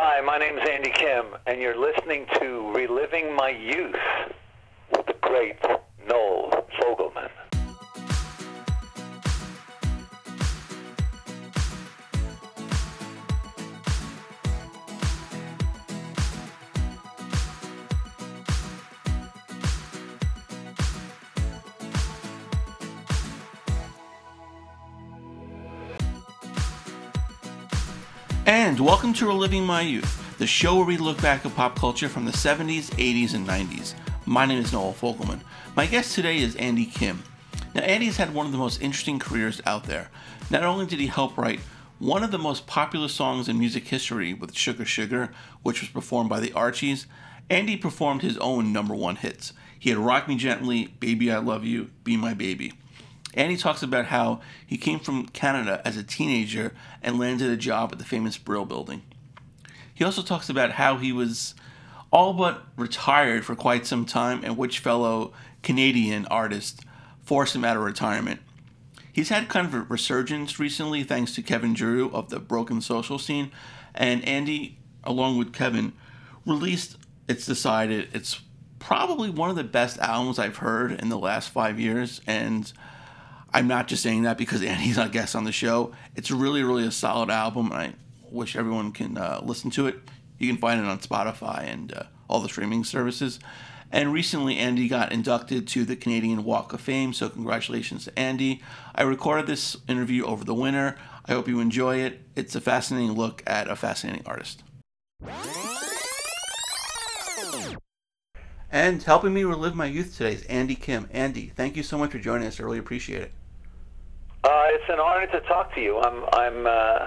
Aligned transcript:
Hi, 0.00 0.20
my 0.20 0.38
name 0.38 0.56
is 0.56 0.68
Andy 0.70 0.92
Kim, 0.92 1.24
and 1.48 1.60
you're 1.60 1.76
listening 1.76 2.24
to 2.34 2.70
Reliving 2.72 3.34
My 3.34 3.48
Youth 3.48 3.96
with 4.92 5.06
the 5.06 5.16
great 5.20 5.56
Noel 6.06 6.37
And 28.78 28.86
welcome 28.86 29.12
to 29.14 29.26
Reliving 29.26 29.66
My 29.66 29.80
Youth, 29.80 30.38
the 30.38 30.46
show 30.46 30.76
where 30.76 30.84
we 30.84 30.98
look 30.98 31.20
back 31.20 31.44
at 31.44 31.56
pop 31.56 31.76
culture 31.76 32.08
from 32.08 32.24
the 32.24 32.30
70s, 32.30 32.90
80s, 32.90 33.34
and 33.34 33.44
90s. 33.44 33.94
My 34.24 34.46
name 34.46 34.60
is 34.60 34.72
Noel 34.72 34.94
Fogelman. 34.94 35.40
My 35.74 35.84
guest 35.84 36.14
today 36.14 36.38
is 36.38 36.54
Andy 36.54 36.86
Kim. 36.86 37.24
Now, 37.74 37.80
Andy's 37.82 38.18
had 38.18 38.32
one 38.32 38.46
of 38.46 38.52
the 38.52 38.58
most 38.58 38.80
interesting 38.80 39.18
careers 39.18 39.60
out 39.66 39.86
there. 39.86 40.10
Not 40.48 40.62
only 40.62 40.86
did 40.86 41.00
he 41.00 41.08
help 41.08 41.36
write 41.36 41.58
one 41.98 42.22
of 42.22 42.30
the 42.30 42.38
most 42.38 42.68
popular 42.68 43.08
songs 43.08 43.48
in 43.48 43.58
music 43.58 43.88
history 43.88 44.32
with 44.32 44.54
Sugar 44.54 44.84
Sugar, 44.84 45.32
which 45.64 45.80
was 45.80 45.90
performed 45.90 46.30
by 46.30 46.38
the 46.38 46.52
Archies, 46.52 47.08
Andy 47.50 47.76
performed 47.76 48.22
his 48.22 48.38
own 48.38 48.72
number 48.72 48.94
one 48.94 49.16
hits. 49.16 49.54
He 49.76 49.90
had 49.90 49.98
Rock 49.98 50.28
Me 50.28 50.36
Gently, 50.36 50.94
Baby 51.00 51.32
I 51.32 51.38
Love 51.38 51.64
You, 51.64 51.90
Be 52.04 52.16
My 52.16 52.32
Baby. 52.32 52.74
And 53.34 53.50
he 53.50 53.56
talks 53.56 53.82
about 53.82 54.06
how 54.06 54.40
he 54.66 54.76
came 54.76 54.98
from 54.98 55.26
Canada 55.26 55.82
as 55.84 55.96
a 55.96 56.02
teenager 56.02 56.74
and 57.02 57.18
landed 57.18 57.50
a 57.50 57.56
job 57.56 57.90
at 57.92 57.98
the 57.98 58.04
famous 58.04 58.38
Brill 58.38 58.64
building. 58.64 59.02
He 59.94 60.04
also 60.04 60.22
talks 60.22 60.48
about 60.48 60.72
how 60.72 60.96
he 60.96 61.12
was 61.12 61.54
all 62.10 62.32
but 62.32 62.64
retired 62.76 63.44
for 63.44 63.54
quite 63.54 63.86
some 63.86 64.06
time 64.06 64.42
and 64.44 64.56
which 64.56 64.78
fellow 64.78 65.32
Canadian 65.62 66.26
artist 66.26 66.84
forced 67.22 67.54
him 67.54 67.64
out 67.64 67.76
of 67.76 67.82
retirement. 67.82 68.40
He's 69.12 69.28
had 69.28 69.48
kind 69.48 69.66
of 69.66 69.74
a 69.74 69.80
resurgence 69.80 70.58
recently 70.58 71.02
thanks 71.02 71.34
to 71.34 71.42
Kevin 71.42 71.74
Drew 71.74 72.10
of 72.10 72.30
the 72.30 72.38
Broken 72.38 72.80
Social 72.80 73.18
scene, 73.18 73.50
and 73.94 74.24
Andy, 74.24 74.78
along 75.02 75.38
with 75.38 75.52
Kevin, 75.52 75.92
released 76.46 76.96
It's 77.28 77.44
Decided. 77.44 78.08
It's 78.14 78.40
probably 78.78 79.28
one 79.28 79.50
of 79.50 79.56
the 79.56 79.64
best 79.64 79.98
albums 79.98 80.38
I've 80.38 80.58
heard 80.58 80.92
in 80.92 81.08
the 81.08 81.18
last 81.18 81.50
five 81.50 81.80
years, 81.80 82.20
and 82.26 82.72
I'm 83.52 83.66
not 83.66 83.88
just 83.88 84.02
saying 84.02 84.22
that 84.22 84.38
because 84.38 84.62
Andy's 84.64 84.98
a 84.98 85.08
guest 85.08 85.34
on 85.34 85.44
the 85.44 85.52
show. 85.52 85.92
It's 86.14 86.30
really, 86.30 86.62
really 86.62 86.86
a 86.86 86.90
solid 86.90 87.30
album, 87.30 87.72
and 87.72 87.80
I 87.80 87.94
wish 88.30 88.56
everyone 88.56 88.92
can 88.92 89.16
uh, 89.16 89.40
listen 89.42 89.70
to 89.72 89.86
it. 89.86 89.96
You 90.38 90.48
can 90.48 90.58
find 90.58 90.80
it 90.80 90.86
on 90.86 90.98
Spotify 90.98 91.64
and 91.64 91.92
uh, 91.92 92.02
all 92.28 92.40
the 92.40 92.48
streaming 92.48 92.84
services. 92.84 93.40
And 93.90 94.12
recently, 94.12 94.58
Andy 94.58 94.86
got 94.86 95.12
inducted 95.12 95.66
to 95.68 95.84
the 95.84 95.96
Canadian 95.96 96.44
Walk 96.44 96.74
of 96.74 96.80
Fame, 96.80 97.14
so 97.14 97.30
congratulations 97.30 98.04
to 98.04 98.18
Andy. 98.18 98.62
I 98.94 99.02
recorded 99.02 99.46
this 99.46 99.78
interview 99.88 100.26
over 100.26 100.44
the 100.44 100.54
winter. 100.54 100.96
I 101.24 101.32
hope 101.32 101.48
you 101.48 101.60
enjoy 101.60 101.96
it. 101.98 102.20
It's 102.36 102.54
a 102.54 102.60
fascinating 102.60 103.12
look 103.12 103.42
at 103.46 103.68
a 103.68 103.76
fascinating 103.76 104.22
artist. 104.26 104.62
And 108.70 109.02
helping 109.02 109.32
me 109.32 109.44
relive 109.44 109.74
my 109.74 109.86
youth 109.86 110.16
today 110.16 110.34
is 110.34 110.42
Andy 110.44 110.74
Kim. 110.74 111.08
Andy, 111.10 111.52
thank 111.56 111.74
you 111.74 111.82
so 111.82 111.96
much 111.96 112.10
for 112.10 112.18
joining 112.18 112.46
us. 112.46 112.60
I 112.60 112.64
really 112.64 112.78
appreciate 112.78 113.22
it. 113.22 113.32
Uh, 114.48 114.64
it's 114.68 114.88
an 114.88 114.98
honor 114.98 115.26
to 115.26 115.40
talk 115.40 115.74
to 115.74 115.80
you. 115.80 115.98
I'm, 115.98 116.24
I'm, 116.32 116.66
uh, 116.66 116.98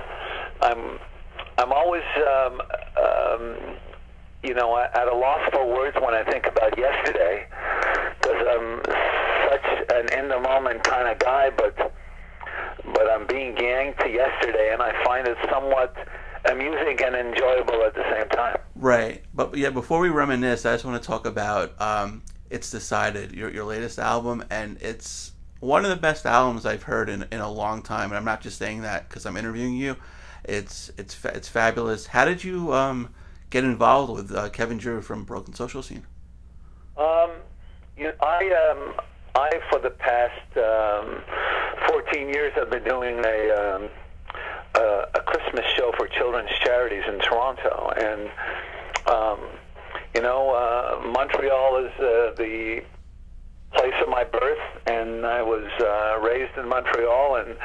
I'm, 0.62 1.00
I'm 1.58 1.74
always, 1.74 2.04
um, 2.18 2.62
um, 3.02 3.58
you 4.44 4.54
know, 4.54 4.78
at 4.78 5.08
a 5.08 5.16
loss 5.16 5.40
for 5.52 5.66
words 5.68 5.98
when 6.00 6.14
I 6.14 6.24
think 6.30 6.46
about 6.46 6.78
yesterday, 6.78 7.48
because 8.22 8.46
I'm 8.48 8.82
such 9.50 9.66
an 9.90 10.20
in 10.20 10.30
the 10.30 10.40
moment 10.40 10.84
kind 10.84 11.08
of 11.08 11.18
guy. 11.18 11.50
But, 11.50 11.96
but 12.94 13.10
I'm 13.10 13.26
being 13.26 13.58
yanked 13.58 14.02
to 14.02 14.10
yesterday, 14.12 14.70
and 14.72 14.84
I 14.84 15.04
find 15.04 15.28
it 15.28 15.38
somewhat 15.52 15.96
amusing 16.46 17.00
and 17.04 17.16
enjoyable 17.16 17.82
at 17.82 17.96
the 17.96 18.04
same 18.16 18.30
time. 18.30 18.60
Right, 18.76 19.24
but 19.34 19.58
yeah, 19.58 19.72
before 19.72 20.00
we 20.00 20.10
reminisce, 20.10 20.68
I 20.68 20.76
just 20.76 20.86
want 20.86 21.02
to 21.02 21.08
talk 21.08 21.26
about 21.26 21.82
um, 21.82 22.22
"It's 22.52 22.70
Decided," 22.70 23.32
your 23.32 23.50
your 23.50 23.66
latest 23.66 23.98
album, 23.98 24.44
and 24.52 24.78
it's 24.80 25.32
one 25.62 25.86
of 25.86 25.90
the 25.92 25.96
best 25.96 26.26
albums 26.26 26.66
I've 26.66 26.84
heard 26.84 27.08
in, 27.08 27.26
in 27.32 27.40
a 27.40 27.50
long 27.50 27.82
time. 27.82 28.10
And 28.10 28.18
I'm 28.18 28.26
not 28.26 28.42
just 28.42 28.58
saying 28.58 28.82
that 28.82 29.08
because 29.08 29.26
I'm 29.26 29.38
interviewing 29.38 29.76
you. 29.76 29.96
It's 30.44 30.92
it's 30.98 31.14
fa- 31.14 31.32
it's 31.36 31.48
fabulous. 31.48 32.08
How 32.08 32.26
did 32.26 32.44
you 32.44 32.74
um, 32.74 33.14
get 33.52 33.64
involved 33.64 34.12
with 34.12 34.36
uh, 34.36 34.50
Kevin 34.50 34.80
Drew 34.80 35.02
from 35.02 35.24
Broken 35.24 35.54
Social 35.54 35.84
Scene? 35.84 36.04
Um, 36.98 37.30
you 37.96 38.06
know, 38.06 38.14
I 38.22 38.72
um, 38.72 38.94
I 39.36 39.52
for 39.70 39.80
the 39.80 39.92
past 39.92 40.58
um, 40.58 41.22
14 41.88 42.30
years 42.30 42.54
have 42.56 42.72
been 42.72 42.84
doing 42.84 43.24
a 43.24 43.52
um, 43.52 43.90
a, 44.76 45.06
a 45.14 45.22
Christmas 45.22 45.66
show 45.78 45.92
for 45.96 46.08
children's 46.08 46.52
charities 46.64 47.04
in 47.08 47.20
Toronto, 47.20 47.94
and 47.96 48.32
um, 49.08 49.40
you 50.16 50.22
know, 50.22 50.52
uh, 50.52 51.08
Montreal 51.08 51.86
is 51.86 51.92
uh, 52.00 52.34
the 52.36 52.84
place 53.74 53.94
of 54.02 54.10
my 54.10 54.24
birth, 54.24 54.60
and 54.86 55.26
I 55.26 55.42
was 55.42 55.68
uh, 55.80 56.20
raised 56.20 56.58
in 56.58 56.68
Montreal, 56.68 57.36
and 57.38 57.58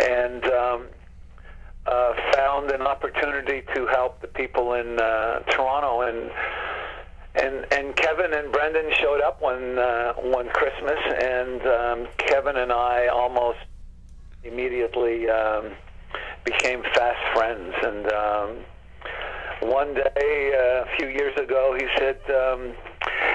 and 0.00 0.44
um, 0.52 0.86
uh, 1.86 2.12
found 2.34 2.70
an 2.70 2.82
opportunity 2.82 3.62
to 3.74 3.86
help 3.86 4.20
the 4.20 4.28
people 4.28 4.74
in 4.74 4.98
uh, 5.00 5.40
Toronto, 5.50 6.02
and 6.02 6.30
and 7.34 7.66
and 7.72 7.96
Kevin 7.96 8.32
and 8.32 8.52
Brendan 8.52 8.90
showed 9.00 9.20
up 9.20 9.40
one 9.42 9.78
uh, 9.78 10.14
one 10.14 10.48
Christmas, 10.50 10.98
and 11.20 11.66
um, 11.66 12.08
Kevin 12.18 12.56
and 12.56 12.72
I 12.72 13.08
almost 13.08 13.58
immediately 14.42 15.28
um, 15.28 15.72
became 16.44 16.82
fast 16.94 17.20
friends, 17.34 17.74
and. 17.82 18.12
Um, 18.12 18.64
one 19.60 19.94
day, 19.94 20.52
uh, 20.52 20.84
a 20.84 20.96
few 20.96 21.08
years 21.08 21.34
ago, 21.38 21.74
he 21.78 21.86
said, 21.96 22.18
um, 22.28 22.74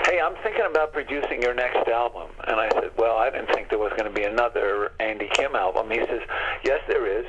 "Hey, 0.05 0.19
I'm 0.19 0.35
thinking 0.43 0.65
about 0.69 0.93
producing 0.93 1.41
your 1.41 1.53
next 1.53 1.87
album." 1.87 2.29
And 2.47 2.59
I 2.59 2.69
said, 2.69 2.91
"Well, 2.97 3.17
I 3.17 3.29
didn't 3.29 3.53
think 3.53 3.69
there 3.69 3.79
was 3.79 3.91
going 3.91 4.05
to 4.05 4.15
be 4.15 4.23
another 4.23 4.91
Andy 4.99 5.29
Kim 5.33 5.55
album." 5.55 5.89
He 5.89 5.99
says, 5.99 6.21
"Yes, 6.63 6.81
there 6.87 7.05
is." 7.07 7.25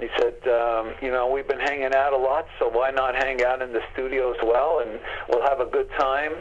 He 0.00 0.08
said, 0.18 0.36
um, 0.48 0.94
"You 1.00 1.10
know, 1.10 1.26
we've 1.28 1.48
been 1.48 1.60
hanging 1.60 1.94
out 1.94 2.12
a 2.12 2.16
lot, 2.16 2.46
so 2.58 2.68
why 2.68 2.90
not 2.90 3.14
hang 3.14 3.42
out 3.42 3.62
in 3.62 3.72
the 3.72 3.82
studio 3.92 4.32
as 4.32 4.42
well, 4.42 4.80
and 4.80 5.00
we'll 5.28 5.42
have 5.42 5.60
a 5.60 5.66
good 5.66 5.90
time 5.98 6.32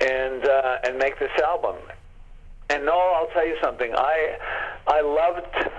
and 0.00 0.46
uh, 0.46 0.78
and 0.84 0.98
make 0.98 1.18
this 1.18 1.36
album." 1.44 1.76
And 2.70 2.84
Noel, 2.84 3.14
I'll 3.14 3.30
tell 3.32 3.46
you 3.46 3.56
something. 3.62 3.94
I 3.94 4.36
I 4.86 5.00
loved 5.00 5.70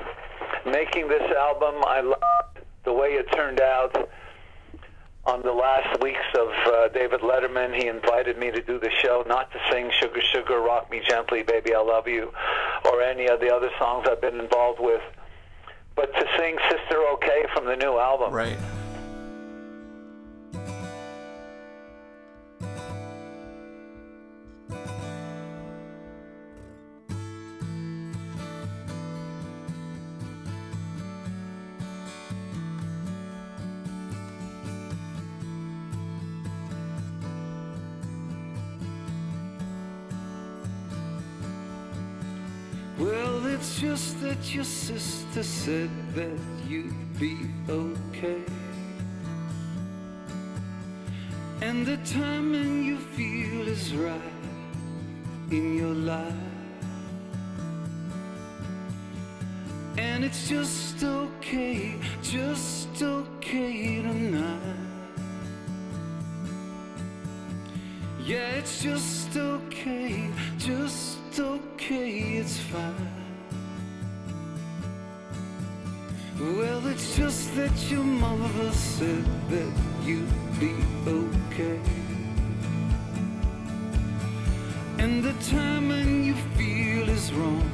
making 0.66 1.08
this 1.08 1.32
album. 1.38 1.76
I 1.86 2.02
loved 2.02 2.66
the 2.84 2.94
way 2.94 3.10
it 3.10 3.26
turned 3.34 3.62
out 3.62 4.10
on 5.26 5.42
the 5.42 5.52
last 5.52 6.02
weeks 6.02 6.26
of 6.38 6.48
uh, 6.48 6.88
David 6.90 7.22
Letterman, 7.22 7.76
he 7.76 7.88
invited 7.88 8.38
me 8.38 8.52
to 8.52 8.62
do 8.62 8.80
the 8.80 8.90
show, 9.04 9.24
not 9.28 9.52
to 9.52 9.60
sing 9.72 9.92
Sugar 10.00 10.22
Sugar, 10.34 10.60
Rock 10.60 10.90
Me 10.90 11.02
Gently, 11.08 11.44
Baby 11.44 11.76
I 11.76 11.82
Love 11.82 12.08
You, 12.08 12.32
or 12.86 13.02
any 13.02 13.28
of 13.28 13.40
the 13.40 13.54
other 13.54 13.70
songs 13.78 14.08
I've 14.10 14.22
been 14.22 14.40
involved 14.40 14.80
with, 14.80 15.02
but 15.96 16.14
to 16.14 16.26
sing 16.38 16.58
Sister 16.70 17.04
Okay 17.14 17.46
from 17.54 17.66
the 17.66 17.76
new 17.76 17.98
album. 18.00 18.34
Right. 18.34 18.58
Well, 43.00 43.46
it's 43.46 43.80
just 43.80 44.20
that 44.20 44.54
your 44.54 44.66
sister 44.66 45.42
said 45.42 45.90
that 46.16 46.38
you'd 46.68 47.18
be 47.18 47.38
okay. 47.70 48.44
And 51.62 51.86
the 51.86 51.96
timing 51.98 52.84
you 52.84 52.98
feel 52.98 53.70
is 53.70 53.96
right 53.96 54.20
in 55.50 55.78
your 55.78 55.94
life. 55.94 56.34
And 59.98 60.26
it's 60.26 60.50
just 60.50 61.02
okay, 61.02 61.96
just 62.22 63.02
okay 63.02 64.02
tonight. 64.02 64.76
Yeah, 68.26 68.60
it's 68.60 68.84
just 68.84 69.38
okay, 69.38 70.30
just 70.58 71.19
okay, 71.40 72.10
it's 72.40 72.58
fine. 72.58 73.20
Well, 76.40 76.88
it's 76.88 77.16
just 77.16 77.56
that 77.56 77.92
your 77.92 78.04
mother 78.04 78.72
said 78.72 79.26
that 79.50 79.74
you'd 80.04 80.60
be 80.60 80.74
okay. 81.08 81.80
And 84.98 85.24
the 85.24 85.34
timing 85.50 86.24
you 86.24 86.36
feel 86.56 87.10
is 87.10 87.32
wrong 87.34 87.72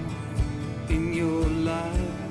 in 0.90 1.14
your 1.14 1.46
life. 1.48 2.26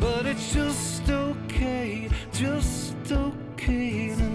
But 0.00 0.26
it's 0.26 0.52
just 0.52 1.08
okay, 1.10 2.08
just 2.32 2.94
okay 3.10 4.25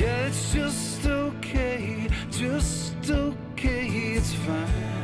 Yeah, 0.00 0.28
it's 0.28 0.54
just 0.54 1.04
okay, 1.04 2.08
just 2.30 3.10
okay, 3.10 3.86
it's 4.16 4.32
fine. 4.32 4.99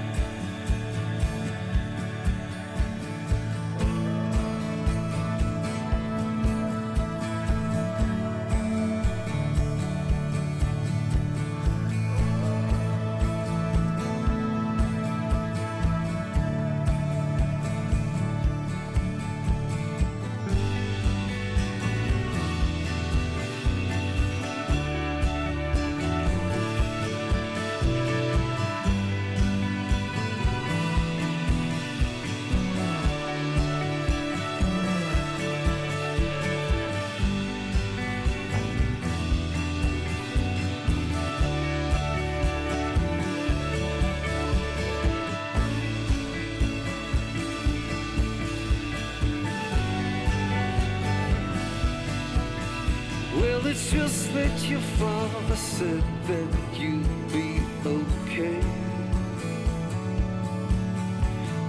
Just 54.07 54.33
that 54.35 54.69
your 54.69 54.81
father 55.01 55.57
said 55.57 56.05
that 56.29 56.49
you'd 56.79 57.33
be 57.33 57.61
okay. 57.85 58.61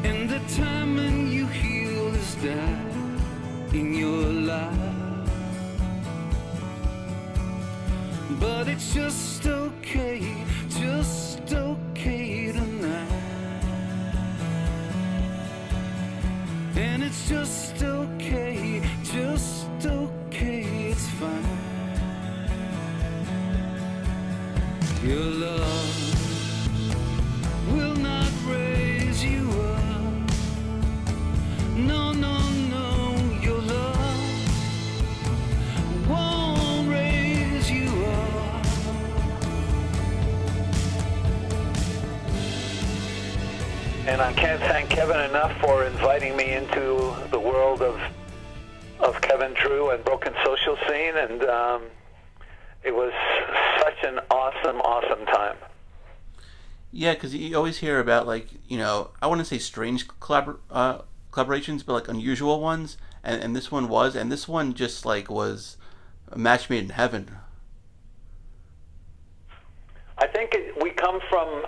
And 0.03 0.29
the 0.29 0.39
timing 0.55 1.29
you 1.29 1.47
heal 1.47 2.13
is 2.13 2.35
down 2.35 3.19
in 3.73 3.91
your 3.95 4.25
life. 4.53 5.29
But 8.39 8.67
it's 8.67 8.93
just 8.93 9.47
okay, 9.47 10.21
just 10.69 11.51
okay 11.51 12.51
tonight. 12.51 13.63
And 16.75 17.01
it's 17.01 17.27
just 17.27 17.81
okay, 17.81 18.66
And 44.09 44.21
I 44.21 44.33
can't 44.33 44.59
thank 44.61 44.89
Kevin 44.89 45.19
enough 45.29 45.57
for 45.61 45.85
inviting 45.85 46.35
me 46.35 46.53
into 46.53 47.15
the 47.31 47.39
world 47.39 47.81
of 47.81 47.97
of 48.99 49.21
Kevin 49.21 49.53
Drew 49.53 49.91
and 49.91 50.03
Broken 50.03 50.33
Social 50.43 50.75
Scene, 50.87 51.15
and 51.15 51.43
um, 51.43 51.83
it 52.83 52.93
was 52.93 53.13
awesome, 54.47 54.77
awesome 54.81 55.25
time. 55.25 55.57
Yeah, 56.91 57.13
because 57.13 57.35
you 57.35 57.55
always 57.55 57.77
hear 57.77 57.99
about 57.99 58.27
like 58.27 58.47
you 58.67 58.77
know 58.77 59.11
I 59.21 59.27
wouldn't 59.27 59.47
say 59.47 59.57
strange 59.57 60.07
collabor- 60.07 60.59
uh, 60.71 60.99
collaborations, 61.31 61.85
but 61.85 61.93
like 61.93 62.07
unusual 62.07 62.61
ones, 62.61 62.97
and 63.23 63.41
and 63.43 63.55
this 63.55 63.71
one 63.71 63.87
was, 63.87 64.15
and 64.15 64.31
this 64.31 64.47
one 64.47 64.73
just 64.73 65.05
like 65.05 65.29
was 65.29 65.77
a 66.31 66.37
match 66.37 66.69
made 66.69 66.83
in 66.83 66.89
heaven. 66.89 67.37
I 70.17 70.27
think 70.27 70.53
it, 70.53 70.81
we 70.81 70.91
come 70.91 71.19
from 71.29 71.63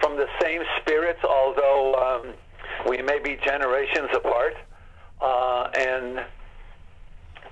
from 0.00 0.16
the 0.16 0.26
same 0.42 0.62
spirits, 0.80 1.20
although 1.24 1.94
um, 1.94 2.34
we 2.88 3.00
may 3.02 3.20
be 3.20 3.38
generations 3.44 4.08
apart, 4.14 4.54
uh, 5.20 5.70
and 5.76 6.24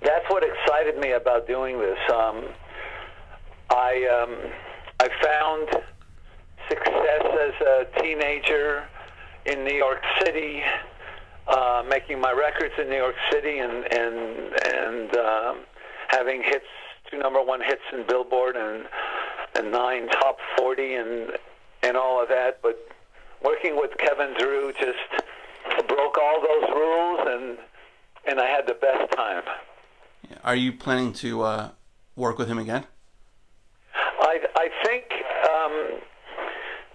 that's 0.03 0.29
what 0.29 0.43
excited 0.43 0.99
me 0.99 1.13
about 1.13 1.47
doing 1.47 1.79
this. 1.79 1.99
Um, 2.13 2.45
I 3.77 4.07
um, 4.07 4.35
I 5.01 5.09
found 5.23 5.85
success 6.67 7.25
as 7.25 7.67
a 7.67 8.01
teenager 8.01 8.85
in 9.45 9.65
New 9.65 9.75
York 9.75 10.03
City, 10.25 10.63
uh, 11.47 11.85
making 11.87 12.19
my 12.19 12.33
records 12.33 12.73
in 12.79 12.89
New 12.89 12.97
York 12.97 13.17
City, 13.31 13.59
and 13.59 13.85
and 13.93 14.53
and 14.65 15.17
um, 15.19 15.59
having 16.09 16.43
hits, 16.43 16.65
two 17.11 17.19
number 17.19 17.43
one 17.43 17.61
hits 17.61 17.83
in 17.93 18.07
Billboard, 18.07 18.57
and 18.57 18.87
and 19.57 19.71
nine 19.71 20.09
top 20.09 20.39
forty, 20.57 20.95
and 20.95 21.33
and 21.83 21.99
all 21.99 22.23
of 22.23 22.29
that. 22.31 22.61
But 22.63 22.79
working 23.45 23.77
with 23.77 23.91
Kevin 23.99 24.35
Drew 24.39 24.73
just 24.73 25.87
broke 25.87 26.17
all 26.17 26.41
those 26.41 26.71
rules, 26.71 27.21
and 27.27 27.59
and 28.27 28.41
I 28.41 28.47
had 28.47 28.67
the 28.67 28.75
best 28.81 29.13
time. 29.13 29.43
Are 30.43 30.57
you 30.57 30.73
planning 30.73 31.13
to 31.15 31.43
uh, 31.43 31.71
work 32.17 32.39
with 32.39 32.49
him 32.49 32.59
again? 32.59 32.87
I 34.21 34.39
I 34.57 34.69
think 34.85 35.05
um, 35.51 36.01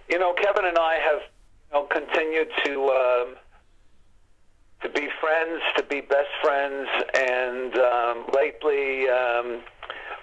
you 0.10 0.20
know 0.20 0.34
Kevin 0.34 0.66
and 0.66 0.78
I 0.78 0.96
have 0.96 1.22
you 1.22 1.74
know 1.74 1.84
continued 1.86 2.50
to 2.66 2.74
um, 2.90 3.36
to 4.82 4.90
be 4.90 5.08
friends, 5.20 5.62
to 5.78 5.84
be 5.84 6.02
best 6.02 6.30
friends, 6.42 6.88
and 7.14 7.78
um, 7.78 8.26
lately 8.36 9.08
um, 9.10 9.62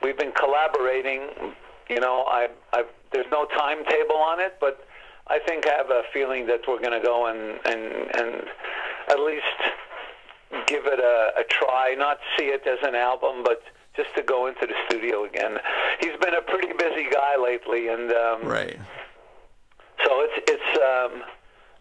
we've 0.02 0.19
been 0.19 0.33
collaborating. 0.33 1.55
You 1.88 2.00
know, 2.00 2.25
I 2.28 2.49
I 2.73 2.85
there's 3.12 3.31
no 3.31 3.47
timetable 3.47 4.17
on 4.17 4.40
it, 4.40 4.57
but 4.61 4.85
I 5.28 5.38
think 5.47 5.67
I 5.67 5.75
have 5.75 5.90
a 5.90 6.02
feeling 6.12 6.47
that 6.47 6.61
we're 6.67 6.81
going 6.81 6.99
to 6.99 7.05
go 7.05 7.26
and 7.26 7.59
and 7.64 8.17
and 8.17 8.43
at 9.11 9.21
least 9.21 10.67
give 10.67 10.87
it 10.87 10.99
a, 10.99 11.40
a 11.40 11.45
try, 11.45 11.95
not 11.97 12.19
see 12.38 12.47
it 12.47 12.67
as 12.67 12.78
an 12.83 12.95
album, 12.95 13.43
but 13.45 13.62
just 13.97 14.14
to 14.17 14.23
go 14.23 14.47
into 14.47 14.67
the 14.67 14.75
studio 14.87 15.25
again. 15.25 15.59
He's 16.00 16.17
been 16.21 16.35
a 16.35 16.43
pretty 16.43 16.73
busy 16.73 17.09
guy 17.12 17.37
lately, 17.43 17.88
and 17.88 18.12
um, 18.12 18.45
Right. 18.45 18.78
so 20.05 20.11
it's 20.23 20.50
it's 20.50 20.78
um, 20.83 21.23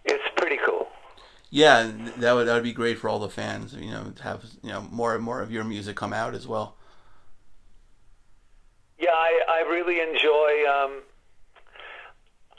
it's 0.06 0.24
pretty 0.36 0.58
cool. 0.66 0.88
Yeah, 1.50 1.92
that 2.18 2.34
would 2.34 2.48
that 2.48 2.54
would 2.56 2.64
be 2.64 2.74
great 2.74 2.98
for 2.98 3.10
all 3.10 3.20
the 3.20 3.30
fans. 3.30 3.74
You 3.74 3.92
know, 3.92 4.12
to 4.16 4.24
have 4.24 4.44
you 4.64 4.70
know 4.70 4.82
more 4.92 5.16
and 5.16 5.24
more 5.24 5.42
of 5.42 5.52
your 5.52 5.64
music 5.64 5.96
come 5.96 6.14
out 6.14 6.34
as 6.34 6.48
well. 6.48 6.76
Yeah, 9.00 9.12
I, 9.14 9.42
I 9.48 9.70
really 9.70 10.00
enjoy. 10.02 10.66
Um, 10.68 11.04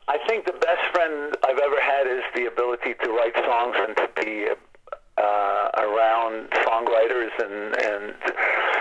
I 0.06 0.18
think 0.26 0.46
the 0.46 0.52
best 0.52 0.80
friend 0.94 1.36
I've 1.44 1.58
ever 1.58 1.80
had 1.80 2.06
is 2.06 2.22
the 2.34 2.46
ability 2.46 2.94
to 3.02 3.10
write 3.10 3.34
songs 3.36 3.76
and 3.78 3.96
to 3.96 4.08
be 4.24 4.46
uh, 5.18 5.68
around 5.76 6.48
songwriters, 6.50 7.30
and 7.42 7.76
and 7.76 8.14
it's 8.14 8.30
a 8.30 8.32
different 8.32 8.77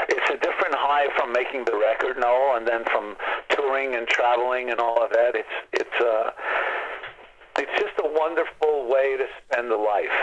high 0.88 1.08
from 1.20 1.34
making 1.34 1.66
the 1.66 1.78
record, 1.78 2.18
Noel, 2.18 2.56
and 2.56 2.66
then 2.66 2.84
from 2.86 3.16
touring 3.50 3.96
and 3.96 4.08
traveling 4.08 4.70
and 4.72 4.80
all 4.80 5.04
of 5.04 5.12
that. 5.12 5.36
It's 5.36 5.56
it's 5.74 6.02
uh, 6.02 6.32
it's 7.60 7.72
just 7.80 7.94
a 8.00 8.08
wonderful 8.08 8.88
way 8.90 9.18
to 9.18 9.26
spend 9.44 9.72
a 9.72 9.78
life, 9.78 10.18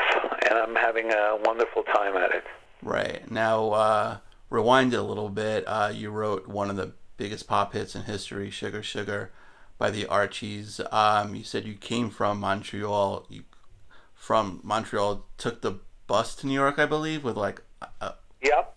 and 0.49 0.59
I'm 0.59 0.75
having 0.75 1.13
a 1.13 1.37
wonderful 1.45 1.83
time 1.83 2.17
at 2.17 2.31
it. 2.33 2.45
Right 2.83 3.31
now, 3.31 3.71
uh, 3.71 4.19
rewind 4.51 4.95
it 4.95 4.99
a 4.99 5.03
little 5.03 5.29
bit. 5.29 5.65
Uh, 5.67 5.93
you 5.95 6.11
wrote 6.11 6.49
one 6.49 6.71
of 6.71 6.77
the 6.77 6.93
biggest 7.17 7.47
pop 7.47 7.75
hits 7.75 7.95
in 7.95 8.03
history, 8.05 8.51
"Sugar 8.51 8.83
Sugar," 8.83 9.33
by 9.79 9.91
the 9.91 10.07
Archies. 10.07 10.81
Um, 10.91 11.35
you 11.35 11.45
said 11.45 11.65
you 11.65 11.75
came 11.75 12.09
from 12.09 12.41
Montreal. 12.41 13.27
You 13.29 13.45
from 14.15 14.61
Montreal 14.63 15.27
took 15.37 15.61
the 15.61 15.81
bus 16.07 16.35
to 16.37 16.47
New 16.47 16.55
York, 16.55 16.79
I 16.79 16.87
believe, 16.87 17.23
with 17.23 17.37
like 17.37 17.61
a, 18.01 18.15
Yep. 18.43 18.74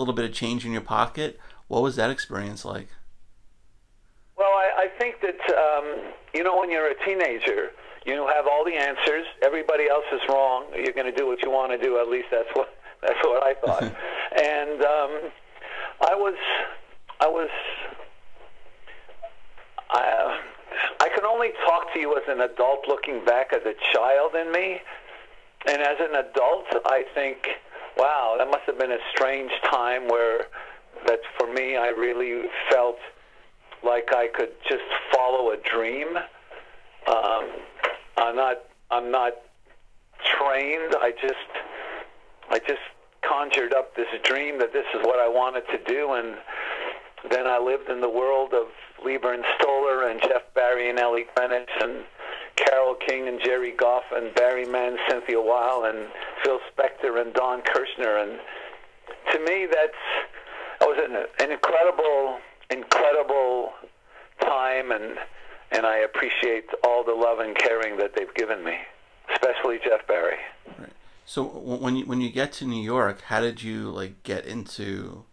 A 0.00 0.02
little 0.02 0.14
bit 0.14 0.24
of 0.24 0.32
change 0.32 0.64
in 0.64 0.72
your 0.72 0.80
pocket. 0.80 1.38
What 1.68 1.82
was 1.82 1.96
that 1.96 2.08
experience 2.10 2.64
like? 2.64 2.88
Well, 4.34 4.48
I, 4.48 4.84
I 4.84 4.98
think 4.98 5.16
that 5.20 5.38
um, 5.54 6.12
you 6.32 6.42
know 6.42 6.58
when 6.58 6.70
you're 6.70 6.90
a 6.90 7.04
teenager, 7.04 7.72
you 8.06 8.26
have 8.34 8.46
all 8.50 8.64
the 8.64 8.74
answers. 8.74 9.26
Everybody 9.42 9.90
else 9.90 10.06
is 10.10 10.20
wrong. 10.26 10.64
You're 10.74 10.94
going 10.94 11.12
to 11.12 11.16
do 11.16 11.26
what 11.26 11.42
you 11.42 11.50
want 11.50 11.72
to 11.72 11.78
do. 11.78 11.98
At 12.00 12.08
least 12.08 12.28
that's 12.30 12.48
what 12.54 12.74
that's 13.02 13.22
what 13.22 13.42
I 13.42 13.54
thought. 13.54 13.82
and 14.42 14.82
um, 14.82 15.30
I 16.00 16.14
was 16.14 16.34
I 17.20 17.28
was 17.28 17.50
I, 19.90 20.40
I 21.00 21.08
can 21.14 21.26
only 21.26 21.50
talk 21.66 21.92
to 21.92 22.00
you 22.00 22.16
as 22.16 22.22
an 22.26 22.40
adult 22.40 22.88
looking 22.88 23.22
back 23.26 23.52
as 23.52 23.60
a 23.66 23.74
child 23.92 24.34
in 24.34 24.50
me. 24.50 24.80
And 25.66 25.82
as 25.82 25.96
an 26.00 26.14
adult, 26.14 26.66
I 26.86 27.04
think, 27.14 27.46
wow, 28.00 28.36
that 28.38 28.48
must 28.48 28.64
have 28.64 28.78
been 28.78 28.92
a 28.92 28.98
strange 29.12 29.52
time 29.70 30.08
where 30.08 30.46
that 31.06 31.20
for 31.38 31.52
me, 31.52 31.76
I 31.76 31.88
really 31.88 32.48
felt 32.70 32.96
like 33.84 34.08
I 34.14 34.28
could 34.28 34.52
just 34.68 34.82
follow 35.12 35.50
a 35.50 35.56
dream. 35.58 36.16
Um, 37.06 37.44
I'm 38.16 38.36
not, 38.36 38.56
I'm 38.90 39.10
not 39.10 39.34
trained. 40.24 40.94
I 40.98 41.12
just, 41.20 41.50
I 42.50 42.58
just 42.60 42.80
conjured 43.22 43.74
up 43.74 43.94
this 43.96 44.08
dream 44.24 44.58
that 44.60 44.72
this 44.72 44.86
is 44.94 45.04
what 45.04 45.18
I 45.18 45.28
wanted 45.28 45.64
to 45.68 45.78
do, 45.84 46.14
and 46.14 46.36
then 47.30 47.46
I 47.46 47.58
lived 47.58 47.90
in 47.90 48.00
the 48.00 48.08
world 48.08 48.54
of 48.54 48.68
Leiber 49.04 49.34
and 49.34 49.44
Stoller 49.58 50.08
and 50.08 50.20
Jeff 50.22 50.42
Barry 50.54 50.88
and 50.88 50.98
Ellie 50.98 51.26
Greenwich 51.34 51.68
and 51.80 52.04
Carole 52.64 52.94
King 52.94 53.28
and 53.28 53.40
Jerry 53.44 53.72
Goff 53.72 54.04
and 54.12 54.34
Barry 54.34 54.66
Mann, 54.66 54.96
Cynthia 55.08 55.40
Weil 55.40 55.84
and 55.84 56.08
Phil 56.44 56.58
Spector 56.70 57.20
and 57.20 57.32
Don 57.34 57.62
Kirshner. 57.62 58.22
And 58.22 58.38
to 59.32 59.38
me, 59.44 59.66
that's 59.70 59.92
that 60.80 60.86
was 60.86 60.98
an, 60.98 61.16
an 61.44 61.52
incredible, 61.52 62.38
incredible 62.70 63.72
time, 64.42 64.90
and 64.92 65.18
and 65.72 65.86
I 65.86 65.98
appreciate 65.98 66.66
all 66.84 67.04
the 67.04 67.14
love 67.14 67.38
and 67.38 67.56
caring 67.56 67.96
that 67.98 68.14
they've 68.16 68.34
given 68.34 68.64
me, 68.64 68.76
especially 69.32 69.78
Jeff 69.84 70.06
Barry. 70.06 70.36
Right. 70.78 70.92
So 71.24 71.44
when 71.44 71.96
you 71.96 72.06
when 72.06 72.20
you 72.20 72.30
get 72.30 72.52
to 72.54 72.64
New 72.64 72.82
York, 72.82 73.22
how 73.22 73.40
did 73.40 73.62
you 73.62 73.90
like 73.90 74.22
get 74.22 74.46
into 74.46 75.24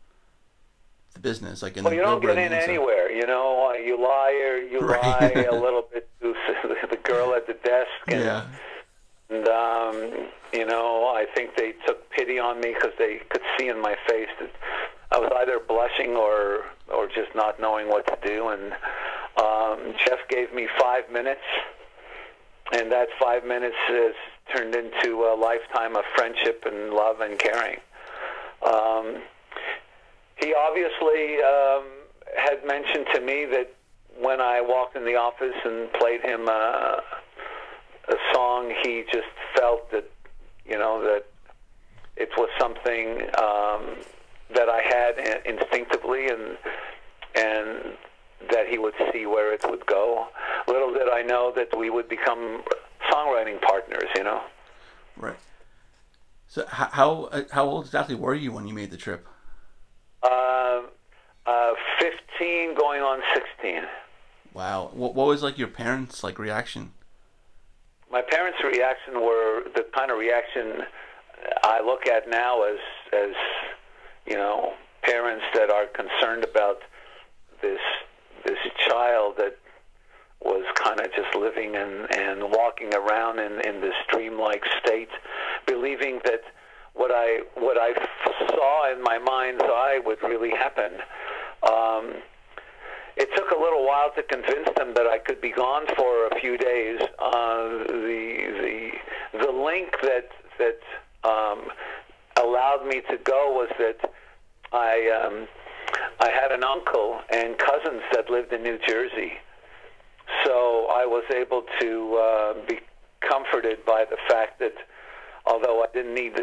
the 1.14 1.20
business? 1.20 1.62
Like 1.64 1.78
in 1.78 1.84
well, 1.84 1.92
the 1.92 1.98
you 1.98 2.02
don't 2.04 2.22
get 2.22 2.38
in 2.38 2.54
anywhere. 2.54 3.12
You 3.12 3.26
know, 3.26 3.74
you 3.74 4.00
lie 4.02 4.34
or 4.48 4.58
you 4.58 4.80
Right. 4.88 5.02
lie 5.02 5.46
a 5.50 5.56
little 5.56 5.86
bit 5.92 6.07
girl 7.18 7.34
at 7.36 7.48
the 7.48 7.54
desk. 7.54 7.90
And, 8.08 8.20
Yeah. 8.20 8.46
And 9.30 9.48
um, 9.48 10.30
you 10.54 10.66
know, 10.66 11.14
I 11.14 11.26
think 11.36 11.56
they 11.58 11.74
took 11.86 12.10
pity 12.12 12.40
on 12.40 12.62
me 12.62 12.74
because 12.74 12.94
they 12.98 13.20
could 13.30 13.42
see 13.58 13.68
in 13.68 13.82
my 13.82 13.96
face 14.08 14.30
that 14.40 14.52
I 15.12 15.18
was 15.20 15.32
either 15.42 15.60
blushing 15.60 16.16
or 16.16 16.66
or 16.88 17.08
just 17.08 17.36
not 17.36 17.60
knowing 17.60 17.90
what 17.90 18.08
to 18.08 18.18
do. 18.26 18.48
And 18.50 18.74
um, 19.38 19.94
Jeff 20.06 20.20
gave 20.30 20.54
me 20.54 20.68
five 20.80 21.12
minutes, 21.12 21.42
and 22.72 22.90
that 22.92 23.10
five 23.20 23.44
minutes 23.46 23.76
has 23.88 24.16
turned 24.56 24.76
into 24.76 25.26
a 25.26 25.36
lifetime 25.36 25.98
of 25.98 26.04
friendship 26.16 26.64
and 26.66 26.94
love 26.94 27.20
and 27.20 27.38
caring. 27.38 27.80
Um, 28.66 29.22
he 30.38 30.54
obviously 30.54 31.42
um, 31.44 31.84
had 32.38 32.66
mentioned 32.66 33.08
to 33.14 33.20
me 33.20 33.46
that 33.46 33.74
when 34.20 34.42
I 34.42 34.62
walked 34.62 34.96
in 34.96 35.06
the 35.06 35.16
office 35.16 35.56
and 35.64 35.92
played 35.94 36.22
him 36.22 36.48
uh, 36.48 36.98
a 38.10 38.16
song, 38.34 38.74
he 38.84 39.04
just 39.12 39.28
felt 39.56 39.92
that 39.92 40.10
you 40.66 40.78
know 40.78 41.02
that 41.04 41.26
it 42.16 42.30
was 42.38 42.50
something 42.60 43.22
um, 43.38 43.98
that 44.56 44.70
I 44.70 44.82
had 44.82 45.44
instinctively, 45.46 46.28
and 46.28 46.58
and 47.36 47.98
that 48.52 48.68
he 48.68 48.78
would 48.78 48.94
see 49.12 49.26
where 49.26 49.54
it 49.54 49.62
would 49.70 49.86
go. 49.86 50.28
Little 50.68 50.94
did 50.94 51.10
I 51.10 51.22
know 51.22 51.52
that 51.56 51.78
we 51.78 51.90
would 51.90 52.10
become 52.10 52.64
songwriting 53.12 53.62
partners. 53.62 54.10
You 54.16 54.24
know. 54.24 54.42
Right. 55.16 55.38
So 56.48 56.66
how 56.68 57.30
uh, 57.32 57.44
how 57.52 57.66
old 57.66 57.86
exactly 57.86 58.16
were 58.16 58.34
you 58.34 58.52
when 58.52 58.68
you 58.68 58.74
made 58.74 58.92
the 58.92 58.98
trip? 58.98 59.28
Uh, 60.24 60.82
uh, 61.46 61.72
15 62.00 62.76
going 62.76 63.02
on 63.02 63.22
16. 63.34 63.84
Wow. 64.58 64.90
What 64.92 65.14
what 65.14 65.28
was 65.28 65.44
like 65.44 65.60
your 65.60 65.68
parents' 65.68 66.24
like 66.24 66.40
reaction? 66.40 66.90
My 68.12 68.24
parents' 68.24 68.58
reaction 68.64 69.22
were 69.22 69.66
the 69.76 69.86
kind 69.96 70.10
of 70.10 70.18
reaction 70.18 70.82
I 71.62 71.80
look 71.86 72.08
at 72.08 72.28
now 72.28 72.64
as 72.64 72.80
as 73.14 73.36
you 74.26 74.34
know 74.34 74.74
parents 75.04 75.46
that 75.54 75.70
are 75.70 75.86
concerned 75.86 76.44
about 76.44 76.80
this 77.62 77.80
this 78.46 78.58
child 78.88 79.36
that 79.38 79.60
was 80.42 80.66
kind 80.74 81.02
of 81.02 81.14
just 81.14 81.36
living 81.36 81.76
and 81.76 82.12
and 82.16 82.52
walking 82.52 82.96
around 82.96 83.38
in 83.38 83.62
in 83.62 83.80
this 83.80 83.94
dreamlike 84.10 84.64
state, 84.84 85.10
believing 85.68 86.20
that 86.26 86.42
what 86.96 87.12
I 87.14 87.42
what 87.54 87.78
I 87.80 87.94
saw 88.50 88.92
in 88.92 89.04
my 89.04 89.20
mind's 89.20 89.62
eye 89.64 90.02
would 90.04 90.24
really 90.24 90.50
happen. 90.50 90.94
Um, 91.62 92.24
it 93.18 93.30
took 93.36 93.50
a 93.50 93.60
little 93.60 93.86
while 93.86 94.12
to 94.16 94.24
convince 94.24 94.70
them 94.78 94.94
that 94.94 95.08
I 95.08 95.18
could 95.18 95.42
be 95.42 95.50
gone 95.50 95.86
for 95.96 96.28
a 96.28 96.40
few 96.40 96.58
days. 96.58 97.00
Uh, 97.18 97.84
the 97.88 98.92
the 99.34 99.40
the 99.40 99.52
link 99.52 99.90
that 100.04 100.30
that 100.60 100.80
um, 101.28 101.68
allowed 102.40 102.86
me 102.88 103.02
to 103.10 103.18
go 103.18 103.52
was 103.52 103.70
that 103.80 103.98
I 104.72 105.10
um, 105.10 105.48
I 106.20 106.30
had 106.30 106.52
an 106.52 106.64
uncle 106.64 107.20
and 107.34 107.58
cousins 107.58 108.04
that 108.14 108.30
lived 108.30 108.54
in 108.54 108.62
New 108.62 108.78
Jersey, 108.88 109.34
so 110.46 110.88
I 110.92 111.06
was 111.06 111.24
able 111.36 111.64
to 111.80 112.16
uh, 112.16 112.54
be 112.68 112.80
comforted 113.22 113.84
by 113.84 114.06
the 114.08 114.18
fact 114.30 114.60
that 114.60 114.76
although 115.48 115.82
I 115.82 115.88
didn't 115.92 116.14
need 116.14 116.34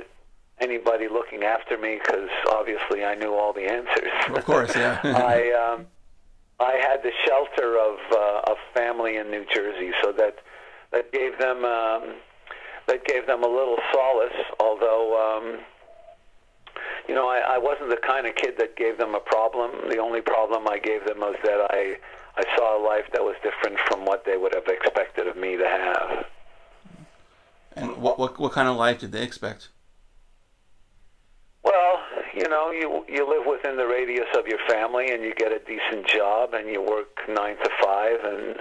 anybody 0.60 1.08
looking 1.08 1.44
after 1.44 1.78
me 1.78 2.00
because 2.02 2.28
obviously 2.50 3.04
I 3.04 3.14
knew 3.14 3.34
all 3.34 3.52
the 3.52 3.70
answers. 3.70 4.10
Of 4.36 4.44
course, 4.44 4.74
yeah. 4.74 5.00
I 5.04 5.52
um, 5.52 5.86
I 6.60 6.74
had 6.88 7.02
the 7.02 7.12
shelter 7.26 7.78
of 7.78 7.98
uh, 8.12 8.52
of 8.52 8.56
family 8.74 9.16
in 9.16 9.30
New 9.30 9.44
Jersey, 9.52 9.92
so 10.02 10.12
that 10.12 10.36
that 10.92 11.12
gave 11.12 11.38
them 11.38 11.64
um, 11.64 12.14
that 12.86 13.04
gave 13.06 13.26
them 13.26 13.42
a 13.42 13.48
little 13.48 13.78
solace. 13.92 14.38
Although 14.60 15.16
um, 15.18 15.60
you 17.08 17.14
know, 17.14 17.28
I, 17.28 17.56
I 17.56 17.58
wasn't 17.58 17.90
the 17.90 18.00
kind 18.06 18.26
of 18.26 18.34
kid 18.34 18.54
that 18.58 18.76
gave 18.76 18.98
them 18.98 19.14
a 19.14 19.20
problem. 19.20 19.90
The 19.90 19.98
only 19.98 20.20
problem 20.20 20.66
I 20.68 20.78
gave 20.78 21.04
them 21.06 21.20
was 21.20 21.36
that 21.44 21.66
I 21.70 21.96
I 22.36 22.56
saw 22.56 22.78
a 22.78 22.82
life 22.84 23.04
that 23.12 23.22
was 23.22 23.36
different 23.42 23.78
from 23.86 24.04
what 24.04 24.24
they 24.24 24.36
would 24.36 24.54
have 24.54 24.66
expected 24.66 25.28
of 25.28 25.36
me 25.36 25.56
to 25.56 25.66
have. 25.66 26.26
And 27.76 27.96
what 27.96 28.18
what 28.18 28.38
what 28.38 28.52
kind 28.52 28.68
of 28.68 28.76
life 28.76 29.00
did 29.00 29.12
they 29.12 29.22
expect? 29.22 29.68
You 32.34 32.48
know, 32.48 32.70
you 32.72 33.04
you 33.08 33.28
live 33.28 33.46
within 33.46 33.76
the 33.76 33.86
radius 33.86 34.26
of 34.36 34.46
your 34.48 34.58
family, 34.68 35.12
and 35.12 35.22
you 35.22 35.34
get 35.34 35.52
a 35.52 35.60
decent 35.60 36.06
job, 36.08 36.52
and 36.52 36.68
you 36.68 36.82
work 36.82 37.20
nine 37.28 37.56
to 37.58 37.70
five, 37.80 38.18
and 38.24 38.56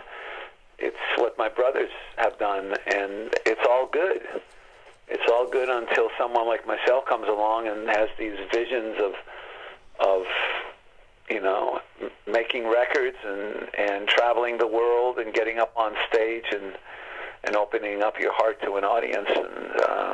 it's 0.78 0.98
what 1.18 1.38
my 1.40 1.50
brothers 1.50 1.90
have 2.18 2.38
done, 2.38 2.76
and 2.86 3.34
it's 3.46 3.66
all 3.68 3.88
good. 3.92 4.22
It's 5.08 5.24
all 5.32 5.50
good 5.50 5.70
until 5.70 6.10
someone 6.20 6.48
like 6.48 6.68
myself 6.68 7.06
comes 7.06 7.28
along 7.28 7.68
and 7.68 7.90
has 7.90 8.10
these 8.20 8.38
visions 8.54 8.98
of 9.02 9.14
of 10.00 10.24
you 11.30 11.42
know 11.42 11.80
making 12.28 12.68
records 12.68 13.18
and 13.26 13.70
and 13.78 14.08
traveling 14.08 14.60
the 14.60 14.68
world 14.68 15.18
and 15.18 15.34
getting 15.34 15.58
up 15.58 15.74
on 15.76 15.94
stage 16.12 16.46
and 16.52 16.74
and 17.46 17.56
opening 17.56 18.04
up 18.04 18.20
your 18.20 18.34
heart 18.34 18.62
to 18.62 18.76
an 18.76 18.84
audience 18.84 19.30
and. 19.30 19.82
uh 19.82 20.14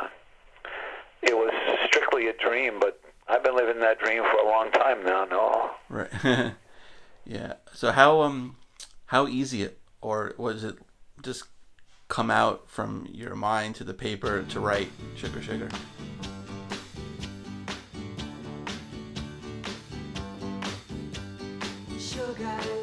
it 1.21 1.35
was 1.35 1.51
strictly 1.85 2.27
a 2.29 2.33
dream, 2.33 2.79
but 2.79 2.99
I've 3.29 3.43
been 3.43 3.55
living 3.55 3.79
that 3.81 3.99
dream 3.99 4.23
for 4.23 4.37
a 4.39 4.45
long 4.45 4.71
time 4.71 5.03
now. 5.05 5.25
No, 5.25 5.71
Right. 5.87 6.09
yeah. 7.25 7.53
So 7.73 7.91
how 7.91 8.21
um 8.21 8.57
how 9.07 9.27
easy 9.27 9.61
it 9.63 9.79
or 10.01 10.33
was 10.37 10.63
it 10.63 10.77
just 11.21 11.43
come 12.07 12.31
out 12.31 12.67
from 12.67 13.07
your 13.11 13.35
mind 13.35 13.75
to 13.75 13.83
the 13.83 13.93
paper 13.93 14.43
to 14.43 14.59
write 14.59 14.89
sugar 15.15 15.41
sugar? 15.41 15.69
Sugar. 21.99 22.78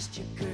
When 0.00 0.08
I 0.08 0.40
kissed 0.40 0.49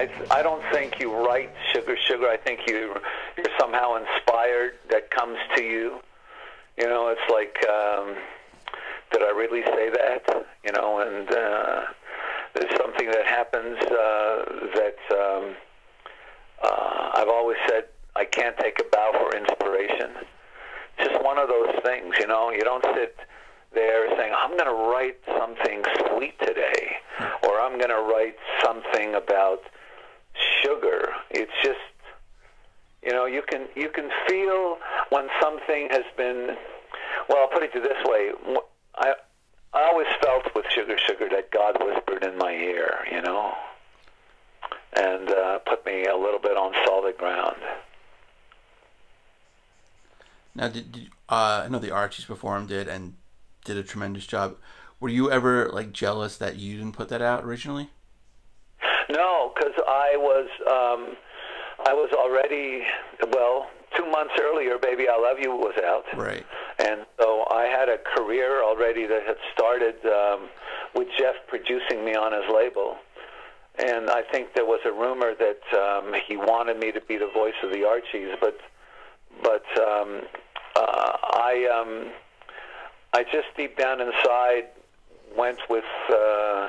I 0.00 0.08
I 0.30 0.42
don't 0.42 0.62
think 0.72 0.98
you 0.98 1.14
write 1.14 1.50
sugar 1.74 1.94
sugar. 2.08 2.26
I 2.26 2.38
think 2.38 2.60
you 2.66 2.94
you're 3.36 3.54
somehow 3.58 3.96
inspired 3.96 4.78
that 4.88 5.10
comes 5.10 5.36
to 5.56 5.62
you. 5.62 6.00
You 6.78 6.86
know, 6.86 7.08
it's 7.08 7.28
like, 7.30 7.56
um, 7.68 8.16
did 9.12 9.22
I 9.22 9.32
really 9.36 9.62
say 9.62 9.90
that? 9.90 10.46
You 10.64 10.72
know, 10.72 11.00
and 11.00 11.28
uh, 11.30 11.82
there's 12.54 12.74
something 12.78 13.10
that 13.10 13.26
happens 13.26 13.76
uh, 13.76 14.44
that 14.80 15.00
um, 15.12 15.56
uh, 16.62 17.10
I've 17.16 17.28
always 17.28 17.58
said 17.68 17.84
I 18.16 18.24
can't 18.24 18.56
take 18.56 18.80
a 18.80 18.84
bow 18.90 19.10
for 19.20 19.36
inspiration. 19.36 20.12
It's 20.96 21.10
just 21.10 21.22
one 21.22 21.36
of 21.36 21.48
those 21.48 21.74
things, 21.84 22.14
you 22.18 22.26
know. 22.26 22.50
You 22.50 22.60
don't 22.60 22.84
sit 22.94 23.16
there 23.74 24.08
saying, 24.16 24.32
I'm 24.34 24.56
going 24.56 24.64
to 24.64 24.90
write 24.90 25.18
something 25.38 25.82
sweet 26.08 26.38
today, 26.40 26.96
or 27.44 27.60
I'm 27.60 27.76
going 27.78 27.90
to 27.90 28.02
write 28.10 28.36
something 28.64 29.14
about 29.14 29.60
sugar. 30.62 31.08
It's 31.30 31.52
just, 31.62 31.78
you 33.02 33.12
know, 33.12 33.26
you 33.26 33.42
can 33.42 33.68
you 33.74 33.88
can 33.88 34.10
feel 34.28 34.78
when 35.10 35.28
something 35.40 35.88
has 35.90 36.04
been. 36.16 36.56
Well, 37.28 37.38
I'll 37.38 37.48
put 37.48 37.62
it 37.62 37.72
to 37.74 37.80
this 37.80 38.02
way. 38.04 38.30
I 38.96 39.14
I 39.72 39.88
always 39.88 40.08
felt 40.20 40.54
with 40.54 40.66
Sugar 40.74 40.96
Sugar 41.06 41.28
that 41.30 41.50
God 41.50 41.82
whispered 41.82 42.24
in 42.24 42.36
my 42.38 42.52
ear, 42.52 43.06
you 43.10 43.22
know, 43.22 43.54
and 44.94 45.30
uh, 45.30 45.58
put 45.60 45.86
me 45.86 46.06
a 46.06 46.16
little 46.16 46.40
bit 46.40 46.56
on 46.56 46.72
solid 46.84 47.16
ground. 47.16 47.56
Now, 50.54 50.68
did, 50.68 50.90
did 50.90 51.10
uh, 51.28 51.62
I 51.64 51.68
know 51.68 51.78
the 51.78 51.92
Archies 51.92 52.24
performed 52.24 52.72
it 52.72 52.88
and 52.88 53.14
did 53.64 53.76
a 53.76 53.84
tremendous 53.84 54.26
job? 54.26 54.56
Were 54.98 55.08
you 55.08 55.30
ever 55.30 55.68
like 55.68 55.92
jealous 55.92 56.36
that 56.38 56.56
you 56.56 56.76
didn't 56.76 56.92
put 56.92 57.08
that 57.08 57.22
out 57.22 57.44
originally? 57.44 57.90
No, 59.10 59.52
because 59.54 59.72
I 59.88 60.16
was 60.16 60.46
um, 60.66 61.16
I 61.86 61.92
was 61.94 62.10
already 62.12 62.82
well 63.32 63.68
two 63.96 64.06
months 64.10 64.34
earlier. 64.40 64.78
Baby, 64.78 65.06
I 65.08 65.16
love 65.18 65.38
you 65.40 65.50
was 65.50 65.74
out, 65.84 66.04
Right. 66.16 66.44
and 66.78 67.04
so 67.18 67.44
I 67.50 67.64
had 67.64 67.88
a 67.88 67.98
career 67.98 68.62
already 68.62 69.06
that 69.06 69.22
had 69.26 69.36
started 69.52 69.96
um, 70.06 70.48
with 70.94 71.08
Jeff 71.18 71.34
producing 71.48 72.04
me 72.04 72.14
on 72.14 72.32
his 72.32 72.48
label. 72.54 72.96
And 73.78 74.10
I 74.10 74.22
think 74.22 74.54
there 74.54 74.66
was 74.66 74.80
a 74.84 74.92
rumor 74.92 75.32
that 75.34 75.62
um, 75.78 76.12
he 76.28 76.36
wanted 76.36 76.78
me 76.78 76.92
to 76.92 77.00
be 77.00 77.16
the 77.16 77.30
voice 77.32 77.54
of 77.62 77.72
the 77.72 77.84
Archies, 77.86 78.34
but 78.40 78.58
but 79.42 79.64
um, 79.80 80.20
uh, 80.76 81.16
I 81.32 81.66
um, 81.80 82.12
I 83.12 83.24
just 83.24 83.48
deep 83.56 83.76
down 83.78 84.00
inside 84.00 84.66
went 85.36 85.58
with 85.70 85.84
uh, 86.10 86.68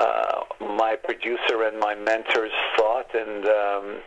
uh, 0.00 0.44
my 0.60 0.96
producer 0.96 1.62
and 1.64 1.78
my 1.78 1.94
mentor's 1.94 2.52
thought, 2.76 3.14
and 3.14 3.44
um, 3.44 4.00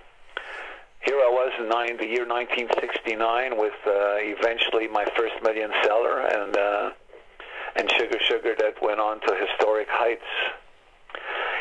here 1.06 1.18
I 1.18 1.30
was 1.30 1.52
in 1.60 1.70
nine, 1.70 1.98
the 1.98 2.08
year 2.08 2.26
1969 2.26 3.58
with 3.58 3.74
uh, 3.86 4.18
eventually 4.24 4.88
my 4.88 5.06
first 5.16 5.36
million 5.44 5.70
seller 5.84 6.22
and 6.22 6.58
uh, 6.58 6.90
and 7.76 7.92
Sugar 7.92 8.18
Sugar 8.28 8.56
that 8.58 8.82
went 8.82 9.00
on 9.00 9.20
to 9.22 9.36
historic 9.36 9.88
heights. 9.90 10.30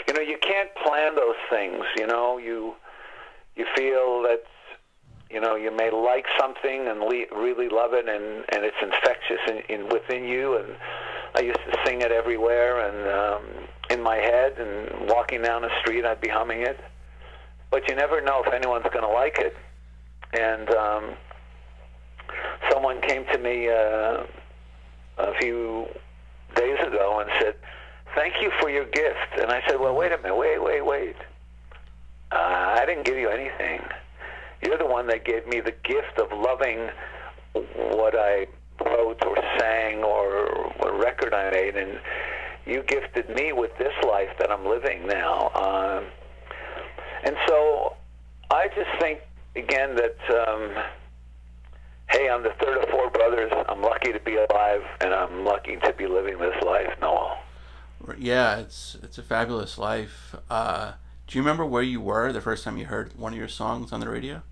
You 0.08 0.14
know, 0.14 0.20
you 0.20 0.38
can't 0.40 0.70
plan 0.76 1.14
those 1.14 1.40
things. 1.50 1.84
You 1.96 2.06
know, 2.06 2.38
you 2.38 2.74
you 3.56 3.66
feel 3.76 4.22
that 4.22 4.44
you 5.28 5.40
know 5.40 5.56
you 5.56 5.76
may 5.76 5.90
like 5.90 6.26
something 6.38 6.88
and 6.88 7.00
le- 7.00 7.32
really 7.36 7.68
love 7.68 7.92
it, 7.92 8.08
and 8.08 8.44
and 8.48 8.64
it's 8.64 8.80
infectious 8.80 9.40
in, 9.48 9.58
in 9.68 9.88
within 9.90 10.24
you. 10.24 10.56
And 10.56 10.76
I 11.34 11.40
used 11.40 11.60
to 11.70 11.78
sing 11.84 12.00
it 12.00 12.12
everywhere 12.12 12.80
and 12.88 13.08
um, 13.08 13.68
in 13.92 14.02
my 14.02 14.16
head, 14.16 14.54
and 14.58 15.08
walking 15.08 15.42
down 15.42 15.62
the 15.62 15.70
street, 15.80 16.04
I'd 16.04 16.20
be 16.20 16.28
humming 16.28 16.62
it. 16.62 16.80
But 17.70 17.88
you 17.88 17.94
never 17.94 18.20
know 18.20 18.42
if 18.44 18.52
anyone's 18.52 18.84
going 18.92 19.04
to 19.04 19.12
like 19.12 19.38
it. 19.38 19.56
And 20.32 20.70
um, 20.70 21.10
someone 22.70 23.00
came 23.02 23.24
to 23.32 23.38
me 23.38 23.68
uh, 23.68 24.24
a 25.18 25.34
few 25.40 25.86
days 26.54 26.78
ago 26.86 27.20
and 27.20 27.30
said, 27.40 27.54
"Thank 28.14 28.34
you 28.40 28.50
for 28.60 28.70
your 28.70 28.86
gift." 28.86 29.40
And 29.40 29.50
I 29.50 29.62
said, 29.68 29.78
"Well, 29.78 29.94
wait 29.94 30.12
a 30.12 30.18
minute, 30.18 30.36
wait, 30.36 30.62
wait, 30.62 30.84
wait. 30.84 31.16
Uh, 32.30 32.76
I 32.78 32.84
didn't 32.86 33.04
give 33.04 33.18
you 33.18 33.28
anything. 33.28 33.82
You're 34.62 34.78
the 34.78 34.86
one 34.86 35.06
that 35.08 35.24
gave 35.24 35.46
me 35.46 35.60
the 35.60 35.74
gift 35.84 36.18
of 36.18 36.32
loving 36.32 36.88
what 37.52 38.14
I 38.16 38.46
wrote 38.84 39.22
or 39.26 39.36
sang 39.58 40.02
or 40.02 40.72
what 40.78 40.98
record 40.98 41.34
I 41.34 41.50
made, 41.50 41.76
and 41.76 41.98
you 42.66 42.82
gifted 42.82 43.28
me 43.30 43.52
with 43.52 43.76
this 43.78 43.94
life 44.04 44.30
that 44.38 44.50
I'm 44.50 44.66
living 44.66 45.06
now." 45.06 45.50
Um, 45.54 46.04
and 47.24 47.36
so, 47.46 47.96
I 48.50 48.68
just 48.68 48.90
think 49.00 49.20
again 49.56 49.96
that. 49.96 50.48
Um, 50.48 50.70
Hey, 52.12 52.28
I'm 52.28 52.42
the 52.42 52.52
third 52.62 52.76
of 52.76 52.90
four 52.90 53.08
brothers. 53.08 53.50
I'm 53.70 53.80
lucky 53.80 54.12
to 54.12 54.20
be 54.20 54.36
alive, 54.36 54.82
and 55.00 55.14
I'm 55.14 55.46
lucky 55.46 55.76
to 55.76 55.94
be 55.94 56.06
living 56.06 56.38
this 56.38 56.54
life, 56.62 56.92
Noel. 57.00 57.38
Yeah, 58.18 58.58
it's 58.58 58.98
it's 59.02 59.16
a 59.16 59.22
fabulous 59.22 59.78
life. 59.78 60.34
Uh, 60.50 60.92
do 61.26 61.38
you 61.38 61.42
remember 61.42 61.64
where 61.64 61.82
you 61.82 62.02
were 62.02 62.30
the 62.30 62.42
first 62.42 62.64
time 62.64 62.76
you 62.76 62.84
heard 62.84 63.16
one 63.16 63.32
of 63.32 63.38
your 63.38 63.48
songs 63.48 63.92
on 63.92 64.00
the 64.00 64.10
radio? 64.10 64.42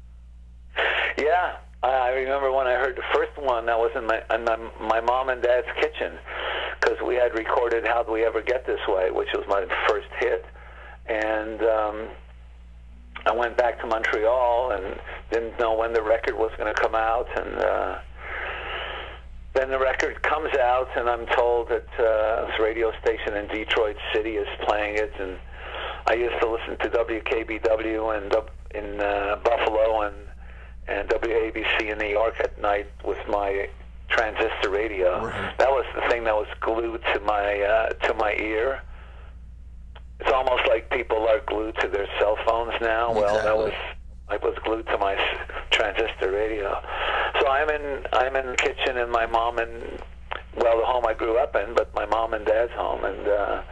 Yeah, 1.18 1.57
I 1.83 1.88
I 1.88 2.09
remember 2.12 2.51
when 2.51 2.66
I 2.66 2.77
heard 2.77 2.96
the 2.96 3.05
first 3.12 3.37
one. 3.37 3.66
That 3.66 3.79
was 3.79 3.90
in 3.94 4.07
my 4.07 4.23
in 4.35 4.44
my, 4.44 4.57
my 4.81 5.01
mom 5.03 5.29
and 5.29 5.42
dad's 5.42 5.66
kitchen 5.81 6.18
because 6.90 7.07
we 7.07 7.14
had 7.14 7.35
recorded 7.35 7.87
"How 7.87 8.03
Do 8.03 8.12
We 8.12 8.24
Ever 8.24 8.42
Get 8.42 8.66
This 8.66 8.81
Way," 8.88 9.11
which 9.11 9.29
was 9.35 9.44
my 9.48 9.64
first 9.88 10.09
hit, 10.18 10.44
and 11.07 11.62
um, 11.62 12.09
I 13.26 13.33
went 13.33 13.57
back 13.57 13.81
to 13.81 13.87
Montreal 13.87 14.72
and 14.72 14.98
didn't 15.31 15.59
know 15.59 15.74
when 15.74 15.92
the 15.92 16.03
record 16.03 16.37
was 16.37 16.50
going 16.59 16.72
to 16.72 16.81
come 16.81 16.94
out, 16.94 17.29
and 17.37 17.59
uh, 17.59 17.98
then 19.55 19.70
the 19.70 19.79
record 19.79 20.22
comes 20.22 20.57
out, 20.57 20.88
and 20.96 21.09
I'm 21.09 21.26
told 21.26 21.68
that 21.68 21.87
uh, 21.98 22.46
this 22.46 22.59
radio 22.61 22.92
station 23.03 23.37
in 23.37 23.46
Detroit 23.48 23.96
City 24.12 24.37
is 24.37 24.48
playing 24.66 24.96
it, 24.96 25.12
and 25.20 25.38
I 26.07 26.14
used 26.14 26.40
to 26.40 26.50
listen 26.50 26.76
to 26.79 26.88
WKBW 26.88 28.16
and 28.16 28.35
in 28.74 29.00
uh, 29.00 29.37
Buffalo 29.44 30.03
and 30.03 30.16
and 30.88 31.09
WABC 31.09 31.92
in 31.92 31.98
New 31.98 32.09
York 32.09 32.35
at 32.40 32.61
night 32.61 32.88
with 33.05 33.18
my 33.29 33.68
transistor 34.11 34.70
radio. 34.70 35.25
Right. 35.25 35.59
That 35.59 35.70
was 35.70 35.87
the 35.94 36.03
thing 36.09 36.25
that 36.25 36.35
was 36.35 36.49
glued 36.61 37.03
to 37.14 37.20
my 37.20 37.61
uh, 37.61 37.88
to 37.90 38.14
my 38.14 38.35
ear. 38.35 38.83
It's 40.20 40.31
almost 40.31 40.62
like 40.68 40.90
people 40.90 41.27
are 41.29 41.40
glued 41.46 41.77
to 41.81 41.88
their 41.88 42.07
cell 42.18 42.37
phones 42.44 42.75
now. 42.81 43.12
Well, 43.12 43.42
that 43.42 43.57
was 43.57 43.73
I 44.29 44.37
was 44.37 44.57
glued 44.64 44.87
to 44.87 44.99
my 44.99 45.16
transistor 45.70 46.31
radio. 46.33 46.81
So 47.40 47.49
I'm 47.49 47.70
in 47.70 48.07
I'm 48.12 48.37
in 48.37 48.46
the 48.46 48.57
kitchen 48.57 48.99
in 48.99 49.11
my 49.11 49.27
mom 49.27 49.59
and 49.59 50.01
well 50.57 50.79
the 50.79 50.85
home 50.85 51.07
I 51.07 51.14
grew 51.14 51.38
up 51.38 51.57
in, 51.57 51.75
but 51.75 51.94
my 51.94 52.07
mom 52.07 52.35
and 52.35 52.44
dad's 52.44 52.73
home, 52.73 53.05
and 53.05 53.27
uh, 53.27 53.62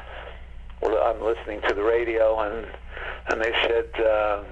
well, 0.80 0.96
I'm 1.02 1.22
listening 1.22 1.60
to 1.68 1.74
the 1.74 1.82
radio, 1.82 2.40
and 2.40 2.66
and 3.30 3.40
they 3.40 3.52
said. 3.66 4.04
Uh, 4.04 4.44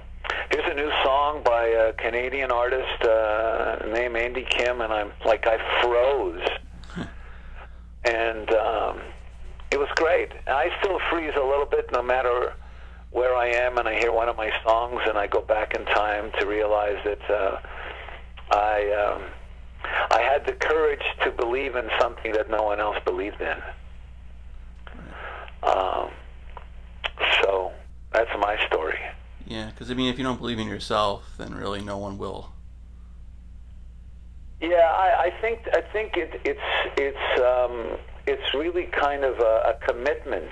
Here's 0.51 0.71
a 0.71 0.73
new 0.73 0.91
song 1.03 1.41
by 1.43 1.65
a 1.65 1.93
Canadian 1.93 2.51
artist 2.51 3.01
uh, 3.03 3.77
named 3.91 4.15
Andy 4.15 4.45
Kim, 4.49 4.81
and 4.81 4.93
I'm 4.93 5.11
like 5.25 5.45
I 5.47 5.57
froze, 5.81 6.47
and 8.05 8.49
um, 8.53 9.01
it 9.71 9.77
was 9.77 9.89
great. 9.95 10.31
I 10.47 10.69
still 10.81 10.99
freeze 11.09 11.33
a 11.35 11.43
little 11.43 11.65
bit, 11.65 11.91
no 11.91 12.01
matter 12.01 12.53
where 13.11 13.35
I 13.35 13.47
am, 13.47 13.77
and 13.77 13.87
I 13.87 13.99
hear 13.99 14.11
one 14.11 14.29
of 14.29 14.37
my 14.37 14.51
songs, 14.63 15.01
and 15.07 15.17
I 15.17 15.27
go 15.27 15.41
back 15.41 15.73
in 15.73 15.85
time 15.85 16.31
to 16.39 16.45
realize 16.45 16.97
that 17.03 17.29
uh, 17.29 17.59
I 18.51 18.91
um, 18.91 19.23
I 20.11 20.21
had 20.21 20.45
the 20.45 20.53
courage 20.53 21.03
to 21.23 21.31
believe 21.31 21.75
in 21.75 21.89
something 21.99 22.31
that 22.33 22.49
no 22.49 22.63
one 22.63 22.79
else 22.79 22.97
believed 23.05 23.41
in. 23.41 23.57
Um, 25.63 26.09
so 27.41 27.71
that's 28.11 28.31
my 28.39 28.57
story. 28.67 28.99
Yeah, 29.47 29.67
because 29.67 29.89
I 29.89 29.93
mean, 29.93 30.11
if 30.11 30.17
you 30.17 30.25
don't 30.25 30.39
believe 30.39 30.59
in 30.59 30.67
yourself, 30.67 31.33
then 31.37 31.55
really 31.55 31.81
no 31.81 31.97
one 31.97 32.17
will. 32.17 32.51
Yeah, 34.59 34.91
I, 34.91 35.27
I 35.27 35.41
think 35.41 35.59
I 35.71 35.81
think 35.93 36.17
it, 36.17 36.41
it's 36.43 36.59
it's 36.97 37.41
um, 37.41 37.97
it's 38.25 38.53
really 38.53 38.87
kind 38.87 39.23
of 39.23 39.39
a, 39.39 39.73
a 39.73 39.87
commitment. 39.87 40.51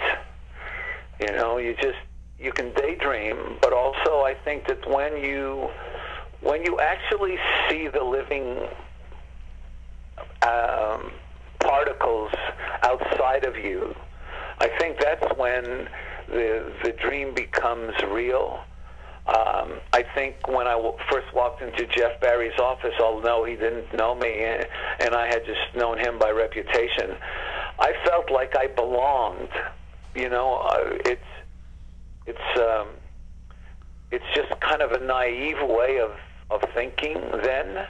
You 1.19 1.35
know, 1.35 1.57
you 1.57 1.75
just 1.75 1.97
you 2.39 2.53
can 2.53 2.73
daydream, 2.73 3.57
but 3.61 3.73
also 3.73 4.21
I 4.21 4.35
think 4.45 4.65
that 4.67 4.89
when 4.89 5.17
you 5.21 5.69
when 6.39 6.63
you 6.63 6.79
actually 6.79 7.37
see 7.69 7.89
the 7.89 8.03
living 8.03 8.59
um, 10.41 11.11
particles 11.59 12.31
outside 12.83 13.43
of 13.43 13.57
you, 13.57 13.93
I 14.59 14.69
think 14.79 14.99
that's 15.01 15.37
when 15.37 15.89
the 16.29 16.71
the 16.81 16.91
dream 16.93 17.33
becomes 17.33 17.93
real. 18.09 18.63
Um, 19.27 19.79
I 19.91 20.03
think 20.13 20.35
when 20.47 20.67
I 20.67 20.73
w- 20.73 20.95
first 21.09 21.25
walked 21.33 21.61
into 21.61 21.87
Jeff 21.87 22.19
Barry's 22.21 22.57
office, 22.59 22.93
although 23.01 23.43
he 23.43 23.55
didn't 23.55 23.91
know 23.97 24.13
me 24.13 24.43
and, 24.43 24.67
and 24.99 25.15
I 25.15 25.25
had 25.25 25.43
just 25.45 25.75
known 25.75 25.97
him 25.97 26.19
by 26.19 26.29
reputation, 26.29 27.15
I 27.79 27.93
felt 28.05 28.31
like 28.31 28.53
I 28.55 28.67
belonged. 28.67 29.49
You 30.13 30.29
know, 30.29 30.57
uh, 30.69 30.97
it's 31.05 31.21
it's 32.27 32.59
um, 32.59 32.89
it's 34.11 34.25
just 34.35 34.59
kind 34.61 34.81
of 34.81 34.91
a 34.91 35.03
naive 35.03 35.57
way 35.61 35.99
of 35.99 36.11
of 36.51 36.61
thinking 36.75 37.15
then. 37.43 37.87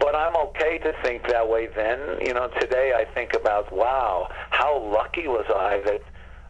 But 0.00 0.16
I'm 0.16 0.34
okay 0.48 0.78
to 0.78 0.92
think 1.04 1.28
that 1.28 1.48
way 1.48 1.68
then. 1.76 2.18
You 2.24 2.34
know, 2.34 2.48
today 2.58 2.92
I 2.96 3.04
think 3.14 3.34
about, 3.34 3.72
wow, 3.72 4.28
how 4.50 4.82
lucky 4.92 5.28
was 5.28 5.44
I 5.48 5.80
that 5.84 6.00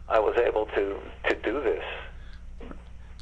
I 0.09 0.19
was 0.19 0.37
able 0.39 0.65
to 0.67 0.97
to 1.29 1.35
do 1.43 1.61
this. 1.61 1.83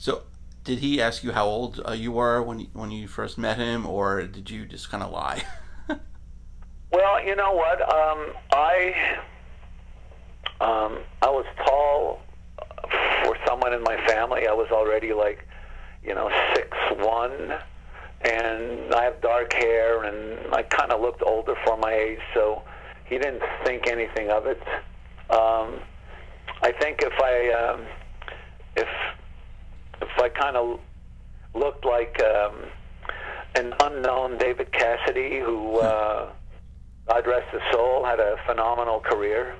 So, 0.05 0.21
did 0.63 0.77
he 0.77 1.01
ask 1.01 1.23
you 1.23 1.31
how 1.31 1.47
old 1.47 1.81
uh, 1.83 1.93
you 1.93 2.11
were 2.11 2.39
when 2.39 2.59
you, 2.59 2.67
when 2.73 2.91
you 2.91 3.07
first 3.07 3.39
met 3.39 3.57
him, 3.57 3.87
or 3.87 4.21
did 4.27 4.51
you 4.51 4.67
just 4.67 4.91
kind 4.91 5.01
of 5.01 5.11
lie? 5.11 5.41
Well, 6.91 7.25
you 7.25 7.35
know 7.35 7.51
what? 7.51 7.81
Um, 7.81 8.27
I 8.51 8.93
um, 10.61 10.99
I 11.21 11.29
was 11.29 11.45
tall 11.65 12.21
for 13.23 13.35
someone 13.47 13.73
in 13.73 13.81
my 13.81 13.97
family. 14.05 14.47
I 14.47 14.53
was 14.53 14.67
already 14.71 15.11
like, 15.11 15.45
you 16.03 16.13
know, 16.13 16.29
six 16.53 16.69
one, 16.99 17.53
and 18.21 18.93
I 18.93 19.03
have 19.03 19.19
dark 19.21 19.51
hair, 19.53 20.03
and 20.03 20.53
I 20.53 20.61
kind 20.61 20.91
of 20.91 21.01
looked 21.01 21.23
older 21.25 21.55
for 21.65 21.77
my 21.77 21.91
age. 21.91 22.19
So 22.33 22.61
he 23.05 23.17
didn't 23.17 23.41
think 23.65 23.87
anything 23.87 24.29
of 24.29 24.45
it. 24.45 24.61
Um, 25.31 25.81
I 26.61 26.71
think 26.79 27.01
if 27.01 27.19
I 27.19 27.73
um, 27.73 27.81
if 28.77 28.87
if 28.87 29.24
I 30.01 30.29
kind 30.29 30.57
of 30.57 30.79
looked 31.53 31.85
like 31.85 32.21
um, 32.23 32.65
an 33.55 33.73
unknown 33.81 34.37
David 34.37 34.71
Cassidy 34.71 35.39
who. 35.39 35.79
Uh, 35.79 36.29
God 37.07 37.27
rest 37.27 37.45
his 37.51 37.61
soul, 37.71 38.03
had 38.03 38.19
a 38.19 38.35
phenomenal 38.47 38.99
career, 38.99 39.53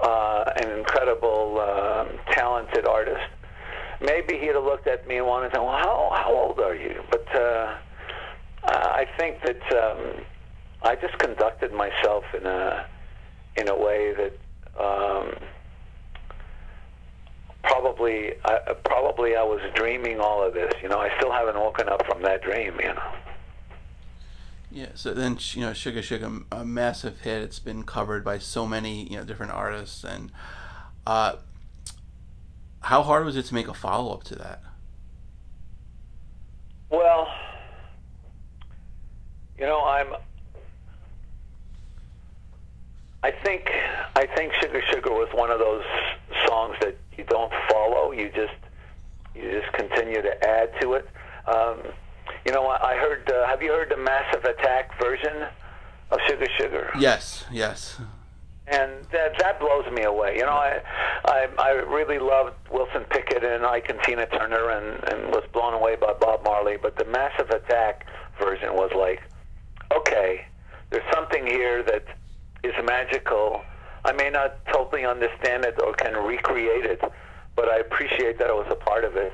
uh, 0.00 0.44
an 0.56 0.78
incredible, 0.78 1.60
um, 1.60 2.18
talented 2.32 2.86
artist. 2.86 3.28
Maybe 4.00 4.38
he'd 4.38 4.54
have 4.54 4.64
looked 4.64 4.86
at 4.88 5.06
me 5.06 5.18
and 5.18 5.26
wanted 5.26 5.50
to 5.50 5.58
know, 5.58 5.64
well, 5.64 5.78
how, 5.78 6.10
how 6.14 6.34
old 6.34 6.60
are 6.60 6.74
you? 6.74 7.02
But 7.10 7.26
uh, 7.34 7.76
I 8.64 9.06
think 9.16 9.36
that 9.44 9.62
um, 9.72 10.24
I 10.82 10.96
just 10.96 11.18
conducted 11.18 11.72
myself 11.72 12.24
in 12.38 12.46
a 12.46 12.86
in 13.56 13.68
a 13.68 13.76
way 13.76 14.14
that 14.14 14.38
um, 14.78 15.34
probably 17.80 18.32
I, 18.44 18.58
probably 18.84 19.36
I 19.36 19.42
was 19.42 19.60
dreaming 19.74 20.20
all 20.20 20.42
of 20.42 20.54
this. 20.54 20.72
You 20.82 20.88
know, 20.88 20.98
I 20.98 21.10
still 21.18 21.30
haven't 21.30 21.56
woken 21.56 21.88
up 21.88 22.04
from 22.06 22.22
that 22.22 22.42
dream. 22.42 22.74
You 22.80 22.94
know. 22.94 23.12
Yeah, 24.70 24.88
so 24.94 25.14
then 25.14 25.38
you 25.52 25.62
know, 25.62 25.72
Sugar 25.72 26.02
Sugar, 26.02 26.30
a 26.52 26.64
massive 26.64 27.20
hit. 27.20 27.42
It's 27.42 27.58
been 27.58 27.84
covered 27.84 28.24
by 28.24 28.38
so 28.38 28.66
many 28.66 29.04
you 29.04 29.16
know 29.16 29.24
different 29.24 29.52
artists, 29.52 30.04
and 30.04 30.30
uh, 31.06 31.36
how 32.82 33.02
hard 33.02 33.24
was 33.24 33.36
it 33.36 33.44
to 33.46 33.54
make 33.54 33.68
a 33.68 33.74
follow 33.74 34.12
up 34.12 34.24
to 34.24 34.34
that? 34.36 34.62
Well, 36.90 37.28
you 39.58 39.66
know, 39.66 39.84
I'm. 39.84 40.14
I 43.22 43.32
think 43.32 43.68
I 44.14 44.26
think 44.26 44.52
Sugar 44.60 44.82
Sugar 44.92 45.10
was 45.10 45.28
one 45.32 45.50
of 45.50 45.58
those 45.58 45.84
songs 46.46 46.76
that 46.80 46.96
you 47.18 47.24
don't 47.24 47.52
follow. 47.70 48.12
You 48.12 48.30
just 48.34 48.54
you 49.34 49.60
just 49.60 49.72
continue 49.74 50.22
to 50.22 50.48
add 50.48 50.70
to 50.80 50.94
it. 50.94 51.08
Um, 51.46 51.78
you 52.46 52.52
know, 52.52 52.66
I 52.68 52.94
heard. 52.96 53.30
Uh, 53.30 53.46
have 53.46 53.62
you 53.62 53.70
heard 53.70 53.90
the 53.90 53.96
Massive 53.96 54.44
Attack 54.44 54.98
version 55.00 55.46
of 56.10 56.18
Sugar 56.28 56.46
Sugar? 56.58 56.90
Yes, 56.98 57.44
yes. 57.52 58.00
and 58.68 58.90
that 59.12 59.38
that 59.38 59.58
blows 59.60 59.90
me 59.92 60.04
away. 60.04 60.36
You 60.36 60.44
know, 60.44 60.52
I 60.52 60.80
I, 61.24 61.48
I 61.58 61.70
really 61.70 62.18
loved 62.18 62.54
Wilson 62.70 63.04
Pickett 63.10 63.44
and 63.44 63.64
Ike 63.66 63.88
and 63.90 63.98
Tina 64.04 64.26
Turner, 64.26 64.70
and 64.70 65.04
and 65.12 65.28
was 65.30 65.44
blown 65.52 65.74
away 65.74 65.96
by 65.96 66.12
Bob 66.20 66.44
Marley. 66.44 66.76
But 66.80 66.96
the 66.96 67.04
Massive 67.06 67.50
Attack 67.50 68.06
version 68.40 68.74
was 68.74 68.90
like, 68.96 69.20
okay, 69.96 70.46
there's 70.90 71.04
something 71.12 71.46
here 71.46 71.82
that 71.82 72.04
is 72.62 72.74
magical. 72.84 73.62
I 74.04 74.12
may 74.12 74.30
not 74.30 74.64
totally 74.72 75.04
understand 75.04 75.64
it 75.64 75.80
or 75.82 75.92
can 75.94 76.14
recreate 76.14 76.86
it, 76.86 77.00
but 77.56 77.68
I 77.68 77.78
appreciate 77.78 78.38
that 78.38 78.48
I 78.48 78.52
was 78.52 78.66
a 78.70 78.76
part 78.76 79.04
of 79.04 79.16
it. 79.16 79.32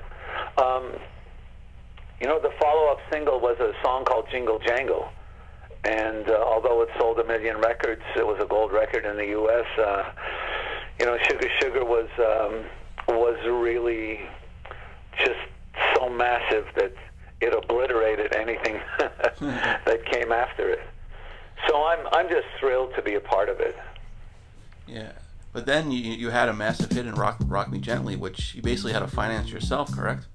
Um, 0.59 0.92
you 2.20 2.29
know, 2.29 2.40
the 2.40 2.50
follow-up 2.61 2.98
single 3.12 3.40
was 3.40 3.57
a 3.61 3.72
song 3.83 4.05
called 4.05 4.27
Jingle 4.31 4.59
Jangle 4.59 5.09
and 5.85 6.31
uh, 6.31 6.42
although 6.46 6.83
it 6.83 6.88
sold 6.98 7.18
a 7.18 7.24
million 7.24 7.59
records, 7.59 8.03
it 8.16 8.27
was 8.27 8.38
a 8.40 8.46
gold 8.46 8.72
record 8.72 9.05
in 9.05 9.16
the 9.16 9.27
U.S. 9.27 9.66
Uh, 9.79 10.11
you 10.98 11.07
know, 11.07 11.18
Sugar 11.29 11.48
Sugar 11.61 11.85
was 11.85 12.09
um, 12.18 12.64
was 13.16 13.37
really 13.46 14.20
just 15.18 15.40
so 15.94 16.09
massive 16.09 16.66
that 16.77 16.94
it 17.40 17.55
obliterated 17.55 18.35
anything 18.35 18.81
that 19.40 20.00
came 20.11 20.33
after 20.33 20.70
it. 20.70 20.81
So 21.68 21.85
I'm 21.85 22.07
I'm 22.12 22.29
just 22.29 22.46
thrilled 22.59 22.94
to 22.96 23.03
be 23.03 23.14
a 23.14 23.20
part 23.20 23.48
of 23.48 23.61
it. 23.61 23.77
Yeah, 24.87 25.12
but 25.53 25.66
then 25.66 25.90
you 25.90 25.99
you 26.12 26.31
had 26.31 26.49
a 26.49 26.53
massive 26.53 26.90
hit 26.90 27.07
in 27.07 27.14
Rock 27.14 27.38
Rock 27.47 27.70
Me 27.70 27.79
Gently, 27.79 28.16
which 28.16 28.55
you 28.55 28.62
basically 28.62 28.92
had 28.92 29.01
to 29.01 29.09
finance 29.09 29.51
yourself, 29.51 29.92
correct? 29.92 30.27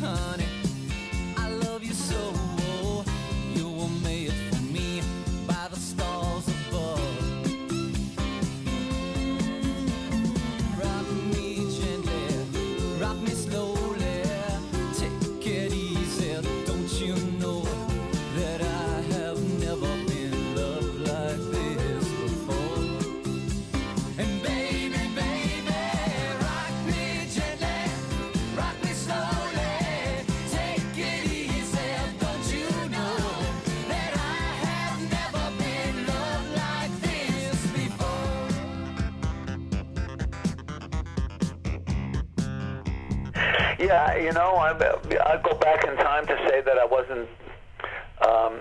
Honey. 0.00 0.45
Yeah, 43.86 44.16
you 44.16 44.32
know, 44.32 44.56
I 44.56 44.70
I 44.72 45.40
go 45.44 45.56
back 45.58 45.84
in 45.84 45.94
time 45.98 46.26
to 46.26 46.36
say 46.48 46.60
that 46.60 46.76
I 46.76 46.84
wasn't 46.84 47.28
um, 48.26 48.58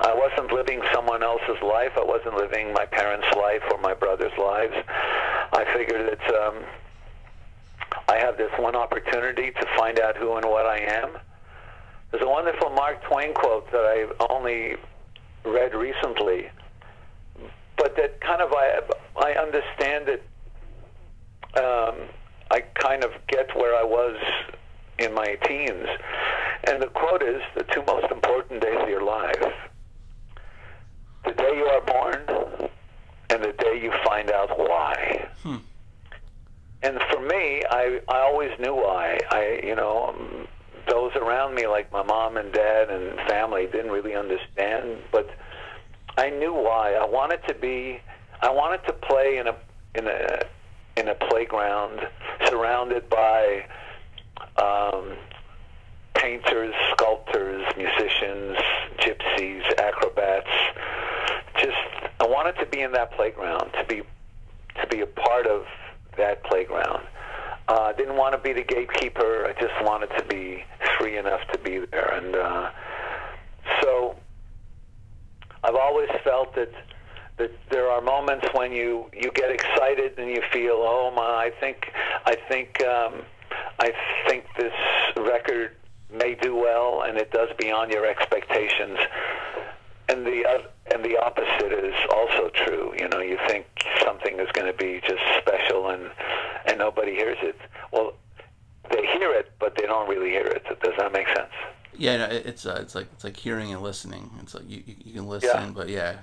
I 0.00 0.12
wasn't 0.12 0.52
living 0.52 0.82
someone 0.92 1.22
else's 1.22 1.62
life. 1.62 1.92
I 1.96 2.02
wasn't 2.02 2.34
living 2.34 2.72
my 2.72 2.84
parents' 2.84 3.28
life 3.36 3.62
or 3.70 3.78
my 3.78 3.94
brother's 3.94 4.36
lives. 4.36 4.74
I 5.52 5.64
figured 5.76 6.18
that 6.18 6.34
um, 6.34 6.64
I 8.08 8.16
have 8.18 8.36
this 8.36 8.50
one 8.58 8.74
opportunity 8.74 9.52
to 9.52 9.66
find 9.78 10.00
out 10.00 10.16
who 10.16 10.34
and 10.34 10.44
what 10.46 10.66
I 10.66 10.78
am. 10.78 11.10
There's 12.10 12.24
a 12.24 12.28
wonderful 12.28 12.70
Mark 12.70 13.00
Twain 13.04 13.32
quote 13.32 13.70
that 13.70 13.78
I 13.78 14.08
only 14.28 14.74
read 15.44 15.72
recently, 15.72 16.50
but 17.76 17.94
that 17.94 18.20
kind 18.20 18.42
of 18.42 18.52
I 18.52 18.80
I 19.18 19.32
understand 19.34 20.08
it 20.08 20.22
um, 21.62 22.08
I 22.50 22.62
kind 22.82 23.04
of 23.04 23.12
get 23.28 23.54
where 23.56 23.76
I 23.76 23.84
was 23.84 24.16
in 24.98 25.14
my 25.14 25.36
teens. 25.46 25.86
And 26.66 26.82
the 26.82 26.86
quote 26.86 27.22
is 27.22 27.42
the 27.56 27.64
two 27.64 27.82
most 27.86 28.10
important 28.10 28.62
days 28.62 28.78
of 28.80 28.88
your 28.88 29.02
life 29.04 29.52
the 31.24 31.32
day 31.32 31.56
you 31.56 31.64
are 31.64 31.80
born 31.80 32.70
and 33.30 33.42
the 33.42 33.52
day 33.52 33.80
you 33.82 33.90
find 34.04 34.30
out 34.30 34.58
why. 34.58 35.26
And 36.82 37.00
for 37.10 37.20
me, 37.20 37.62
I, 37.70 38.00
I 38.08 38.20
always 38.20 38.50
knew 38.60 38.74
why. 38.74 39.18
I, 39.30 39.60
you 39.64 39.74
know, 39.74 40.08
um, 40.08 40.46
those 40.86 41.12
around 41.16 41.54
me, 41.54 41.66
like 41.66 41.90
my 41.92 42.02
mom 42.02 42.36
and 42.36 42.52
dad 42.52 42.90
and 42.90 43.18
family, 43.28 43.66
didn't 43.66 43.90
really 43.90 44.14
understand, 44.14 44.98
but 45.10 45.30
I 46.18 46.28
knew 46.28 46.52
why. 46.52 46.92
I 46.94 47.06
wanted 47.06 47.40
to 47.48 47.54
be, 47.54 48.00
I 48.42 48.50
wanted 48.50 48.86
to 48.86 48.92
play 48.92 49.38
in 49.38 49.46
a, 49.46 49.56
in 49.94 50.06
a, 50.06 50.42
in 50.98 51.08
a 51.08 51.14
playground 51.14 52.00
surrounded 52.46 53.08
by 53.08 53.64
um, 54.56 55.16
painters, 56.14 56.74
sculptors, 56.92 57.64
musicians, 57.76 58.56
gypsies, 58.98 59.62
acrobats. 59.78 60.50
Just 61.58 61.76
I 62.20 62.26
wanted 62.26 62.56
to 62.58 62.66
be 62.66 62.80
in 62.80 62.92
that 62.92 63.12
playground, 63.12 63.72
to 63.78 63.84
be 63.84 64.02
to 64.80 64.86
be 64.88 65.00
a 65.00 65.06
part 65.06 65.46
of 65.46 65.66
that 66.16 66.42
playground. 66.44 67.06
Uh, 67.68 67.80
I 67.80 67.92
didn't 67.94 68.16
want 68.16 68.34
to 68.34 68.38
be 68.38 68.52
the 68.52 68.62
gatekeeper. 68.62 69.46
I 69.46 69.58
just 69.60 69.74
wanted 69.82 70.10
to 70.18 70.24
be 70.24 70.64
free 70.98 71.16
enough 71.16 71.40
to 71.52 71.58
be 71.58 71.78
there, 71.90 72.12
and 72.14 72.36
uh, 72.36 72.70
so 73.80 74.16
I've 75.62 75.76
always 75.76 76.08
felt 76.22 76.54
that 76.56 76.72
that 77.36 77.50
there 77.70 77.90
are 77.90 78.00
moments 78.00 78.46
when 78.52 78.72
you 78.72 79.10
you 79.12 79.30
get 79.34 79.50
excited 79.50 80.18
and 80.18 80.30
you 80.30 80.42
feel, 80.52 80.76
oh 80.78 81.10
my, 81.14 81.22
I 81.22 81.50
think 81.58 81.90
I 82.26 82.36
think 82.48 82.82
um, 82.84 83.22
I 83.78 83.92
think 84.28 84.44
this 84.56 84.72
record 85.16 85.76
may 86.10 86.34
do 86.34 86.54
well, 86.54 87.02
and 87.02 87.18
it 87.18 87.30
does 87.30 87.48
beyond 87.58 87.92
your 87.92 88.06
expectations. 88.06 88.98
And 90.08 90.26
the 90.26 90.44
oth- 90.46 90.70
and 90.92 91.04
the 91.04 91.16
opposite 91.16 91.72
is 91.72 91.94
also 92.12 92.50
true. 92.50 92.94
You 92.98 93.08
know, 93.08 93.20
you 93.20 93.38
think 93.48 93.66
something 94.02 94.38
is 94.38 94.48
going 94.52 94.70
to 94.70 94.76
be 94.76 95.00
just 95.00 95.22
special, 95.40 95.88
and 95.88 96.10
and 96.66 96.78
nobody 96.78 97.14
hears 97.14 97.38
it. 97.42 97.56
Well, 97.90 98.14
they 98.90 99.06
hear 99.06 99.32
it, 99.32 99.52
but 99.58 99.76
they 99.76 99.86
don't 99.86 100.08
really 100.08 100.30
hear 100.30 100.46
it. 100.46 100.64
Does 100.82 100.92
that 100.98 101.12
make 101.12 101.28
sense? 101.28 101.50
Yeah, 101.96 102.16
no, 102.18 102.24
it's 102.26 102.66
uh, 102.66 102.78
it's 102.80 102.94
like 102.94 103.06
it's 103.12 103.24
like 103.24 103.36
hearing 103.36 103.72
and 103.72 103.82
listening. 103.82 104.30
It's 104.42 104.54
like 104.54 104.68
you, 104.68 104.82
you, 104.86 105.14
can 105.14 105.26
listen, 105.26 105.48
Yeah. 105.50 105.72
but 105.74 105.88
yeah, 105.88 106.18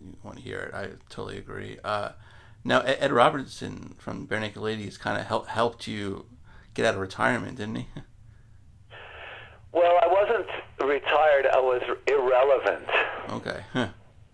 you, 0.00 0.16
want 0.22 0.38
to 0.38 0.42
hear 0.42 0.58
it. 0.60 0.74
I 0.74 0.88
totally 1.08 1.38
agree. 1.38 1.78
Uh, 1.84 2.10
now 2.64 2.80
Ed, 2.80 2.98
Ed 3.00 3.12
Robertson 3.12 3.94
from 3.98 4.26
Barenaked 4.26 4.56
Ladies 4.56 4.96
kind 4.96 5.20
of 5.20 5.26
helped 5.26 5.48
helped 5.50 5.86
you 5.86 6.24
get 6.74 6.86
out 6.86 6.94
of 6.94 7.00
retirement, 7.00 7.56
didn't 7.58 7.76
he? 7.76 7.86
Well, 9.72 9.98
I 10.02 10.08
wasn't 10.08 10.48
retired. 10.84 11.46
I 11.46 11.60
was 11.60 11.80
irrelevant. 12.08 12.88
okay. 13.28 13.64
Huh. 13.72 13.88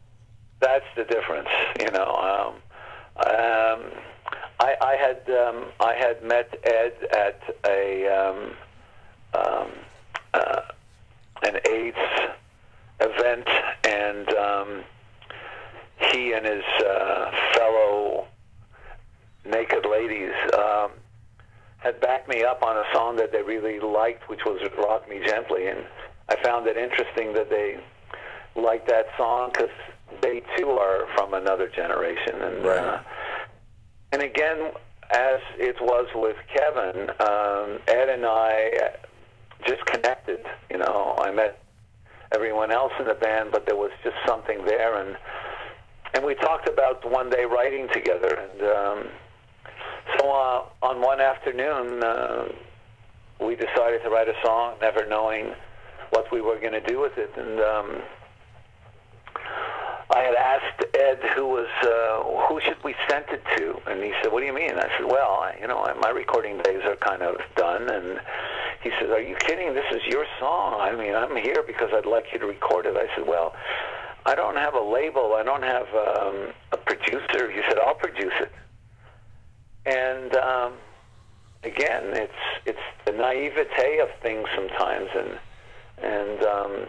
That's 0.60 0.86
the 0.96 1.04
difference, 1.04 1.48
you 1.78 1.90
know. 1.90 2.06
Um, 2.06 2.54
um, 3.18 3.80
I, 4.58 4.74
I 4.80 4.96
had 4.96 5.28
um, 5.28 5.66
I 5.78 5.92
had 5.94 6.22
met 6.24 6.48
Ed 6.64 6.94
at 7.14 7.42
a 7.68 8.08
um, 8.08 8.52
um, 9.34 9.68
uh, 10.32 10.60
an 11.42 11.58
AIDS 11.70 11.98
event, 13.00 13.46
and 13.84 14.28
um, 14.34 14.84
he 16.10 16.32
and 16.32 16.46
his 16.46 16.64
uh, 16.82 17.30
fellow 17.54 18.26
naked 19.44 19.84
ladies 19.84 20.32
um, 20.56 20.92
had 21.78 22.00
backed 22.00 22.28
me 22.28 22.42
up 22.42 22.62
on 22.62 22.76
a 22.76 22.84
song 22.92 23.16
that 23.16 23.32
they 23.32 23.42
really 23.42 23.80
liked, 23.80 24.28
which 24.28 24.44
was 24.44 24.60
"Rock 24.78 25.08
Me 25.08 25.20
Gently," 25.24 25.68
and 25.68 25.84
I 26.28 26.36
found 26.42 26.66
it 26.66 26.76
interesting 26.76 27.32
that 27.34 27.50
they 27.50 27.78
liked 28.54 28.88
that 28.88 29.06
song 29.16 29.50
because 29.52 29.70
they 30.22 30.42
too 30.56 30.70
are 30.70 31.06
from 31.14 31.34
another 31.34 31.68
generation, 31.68 32.42
and 32.42 32.66
uh, 32.66 32.98
and 34.12 34.22
again, 34.22 34.72
as 35.10 35.40
it 35.58 35.76
was 35.80 36.06
with 36.14 36.36
Kevin, 36.54 37.10
um, 37.20 37.78
Ed 37.86 38.08
and 38.08 38.24
I 38.26 38.90
just 39.66 39.84
connected. 39.86 40.40
You 40.70 40.78
know, 40.78 41.16
I 41.18 41.30
met 41.30 41.62
everyone 42.34 42.72
else 42.72 42.92
in 42.98 43.06
the 43.06 43.14
band, 43.14 43.50
but 43.52 43.66
there 43.66 43.76
was 43.76 43.90
just 44.02 44.16
something 44.26 44.64
there, 44.64 45.00
and 45.00 45.16
and 46.14 46.24
we 46.24 46.34
talked 46.34 46.68
about 46.68 47.08
one 47.10 47.30
day 47.30 47.44
writing 47.44 47.88
together. 47.92 48.48
And 48.50 48.62
um, 48.62 49.08
so 50.18 50.30
uh, 50.30 50.86
on 50.86 51.00
one 51.00 51.20
afternoon, 51.20 52.02
uh, 52.02 52.48
we 53.40 53.54
decided 53.54 54.02
to 54.02 54.10
write 54.10 54.28
a 54.28 54.34
song, 54.44 54.74
never 54.80 55.06
knowing 55.06 55.52
what 56.10 56.30
we 56.32 56.40
were 56.40 56.58
going 56.58 56.72
to 56.72 56.80
do 56.80 57.00
with 57.00 57.18
it. 57.18 57.30
And 57.36 57.60
um, 57.60 58.02
I 60.10 60.20
had 60.20 60.34
asked 60.34 60.84
Ed 60.94 61.18
who 61.34 61.46
was 61.46 61.68
uh, 61.82 62.46
who 62.48 62.60
should 62.60 62.82
we 62.84 62.94
send 63.08 63.24
it 63.28 63.42
to, 63.56 63.80
and 63.86 64.02
he 64.02 64.12
said, 64.22 64.32
"What 64.32 64.40
do 64.40 64.46
you 64.46 64.54
mean?" 64.54 64.74
I 64.78 64.88
said, 64.96 65.06
"Well, 65.06 65.40
I, 65.42 65.56
you 65.60 65.66
know, 65.66 65.84
my 66.00 66.10
recording 66.10 66.58
days 66.62 66.82
are 66.84 66.96
kind 66.96 67.22
of 67.22 67.36
done." 67.56 67.90
And 67.90 68.20
he 68.82 68.90
said, 69.00 69.10
"Are 69.10 69.20
you 69.20 69.34
kidding? 69.36 69.74
This 69.74 69.90
is 69.92 70.02
your 70.06 70.24
song. 70.38 70.80
I 70.80 70.94
mean, 70.94 71.14
I'm 71.14 71.36
here 71.36 71.62
because 71.66 71.90
I'd 71.92 72.06
like 72.06 72.26
you 72.32 72.38
to 72.38 72.46
record 72.46 72.86
it." 72.86 72.96
I 72.96 73.14
said, 73.16 73.26
"Well." 73.26 73.54
I 74.28 74.34
don't 74.34 74.56
have 74.56 74.74
a 74.74 74.80
label. 74.80 75.34
I 75.38 75.44
don't 75.44 75.62
have 75.62 75.86
um, 75.94 76.52
a 76.72 76.76
producer. 76.76 77.48
He 77.48 77.60
said, 77.68 77.78
"I'll 77.78 77.94
produce 77.94 78.32
it." 78.40 78.50
And 79.86 80.34
um, 80.36 80.72
again, 81.62 82.04
it's 82.12 82.32
it's 82.64 82.78
the 83.04 83.12
naivete 83.12 83.98
of 84.00 84.08
things 84.20 84.48
sometimes, 84.54 85.08
and 85.14 85.38
and 86.02 86.42
um, 86.42 86.86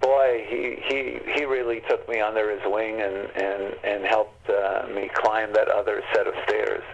boy, 0.00 0.44
he 0.48 0.76
he 0.86 1.18
he 1.32 1.44
really 1.44 1.80
took 1.88 2.06
me 2.08 2.20
under 2.20 2.50
his 2.50 2.60
wing 2.66 3.00
and 3.00 3.30
and 3.34 3.74
and 3.84 4.04
helped 4.04 4.50
uh, 4.50 4.86
me 4.94 5.08
climb 5.14 5.52
that 5.54 5.68
other 5.68 6.02
set 6.14 6.26
of 6.26 6.34
stairs. 6.46 6.84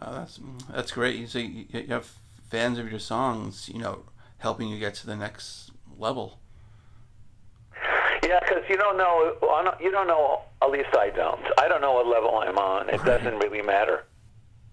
Wow, 0.00 0.12
that's 0.12 0.40
that's 0.70 0.92
great. 0.92 1.16
You 1.16 1.40
you 1.40 1.66
you 1.70 1.86
have 1.88 2.10
fans 2.48 2.78
of 2.78 2.90
your 2.90 3.00
songs, 3.00 3.68
you 3.68 3.80
know, 3.80 4.04
helping 4.38 4.68
you 4.68 4.78
get 4.78 4.94
to 4.94 5.06
the 5.06 5.16
next 5.16 5.70
level. 5.98 6.38
You 8.68 8.76
don't 8.76 8.98
know. 8.98 9.32
You 9.80 9.90
don't 9.90 10.06
know. 10.06 10.42
At 10.60 10.70
least 10.70 10.90
I 10.92 11.10
don't. 11.10 11.40
I 11.58 11.68
don't 11.68 11.80
know 11.80 11.94
what 11.94 12.06
level 12.06 12.38
I'm 12.38 12.58
on. 12.58 12.90
It 12.90 13.02
doesn't 13.04 13.38
really 13.38 13.62
matter. 13.62 14.04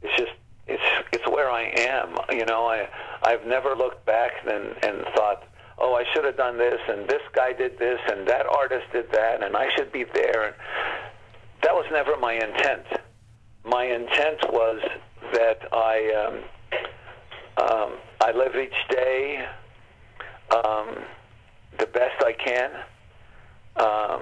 It's 0.01 0.15
just 0.17 0.33
it's 0.67 0.83
it's 1.13 1.25
where 1.27 1.49
I 1.49 1.71
am. 1.77 2.15
You 2.31 2.45
know, 2.45 2.65
I 2.65 2.89
I've 3.23 3.45
never 3.45 3.75
looked 3.75 4.05
back 4.05 4.31
and 4.45 4.75
and 4.83 5.05
thought, 5.15 5.43
oh, 5.77 5.95
I 5.95 6.03
should 6.13 6.25
have 6.25 6.35
done 6.35 6.57
this, 6.57 6.79
and 6.89 7.07
this 7.07 7.21
guy 7.33 7.53
did 7.53 7.79
this, 7.79 7.99
and 8.11 8.27
that 8.27 8.45
artist 8.45 8.85
did 8.91 9.11
that, 9.11 9.43
and 9.43 9.55
I 9.55 9.69
should 9.75 9.91
be 9.91 10.03
there. 10.03 10.47
And 10.47 10.55
that 11.63 11.73
was 11.73 11.85
never 11.91 12.17
my 12.17 12.33
intent. 12.33 12.85
My 13.63 13.85
intent 13.85 14.51
was 14.51 14.81
that 15.31 15.59
I 15.71 16.41
um, 17.57 17.65
um, 17.65 17.93
I 18.19 18.31
live 18.31 18.55
each 18.55 18.89
day 18.89 19.45
um, 20.51 20.97
the 21.79 21.87
best 21.87 22.21
I 22.23 22.33
can 22.33 22.71
um, 23.77 24.21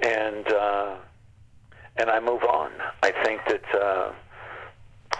and 0.00 0.52
uh, 0.52 0.96
and 1.96 2.10
I 2.10 2.20
move 2.20 2.42
on. 2.44 2.70
I 3.02 3.12
think 3.24 3.40
that 3.48 3.74
uh, 3.74 4.12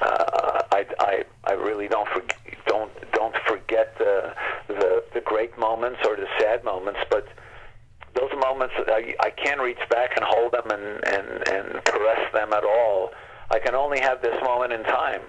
uh, 0.01 0.63
I, 0.73 0.87
I 1.01 1.25
I 1.45 1.53
really 1.53 1.89
don't 1.89 2.09
forget, 2.09 2.39
don't 2.67 2.93
don't 3.13 3.35
forget 3.47 3.97
the, 3.99 4.33
the 4.69 5.05
the 5.15 5.21
great 5.21 5.59
moments 5.59 5.99
or 6.07 6.17
the 6.17 6.29
sad 6.39 6.65
moments, 6.65 7.01
but 7.11 7.27
those 8.15 8.31
moments 8.41 8.75
I, 8.87 9.15
I 9.21 9.31
can't 9.31 9.61
reach 9.61 9.79
back 9.91 10.11
and 10.17 10.25
hold 10.25 10.53
them 10.53 10.71
and, 10.71 11.07
and, 11.07 11.49
and 11.49 11.85
caress 11.85 12.33
them 12.33 12.53
at 12.53 12.65
all. 12.65 13.11
I 13.51 13.59
can 13.59 13.75
only 13.75 14.01
have 14.01 14.23
this 14.23 14.37
moment 14.43 14.73
in 14.73 14.83
time. 14.85 15.23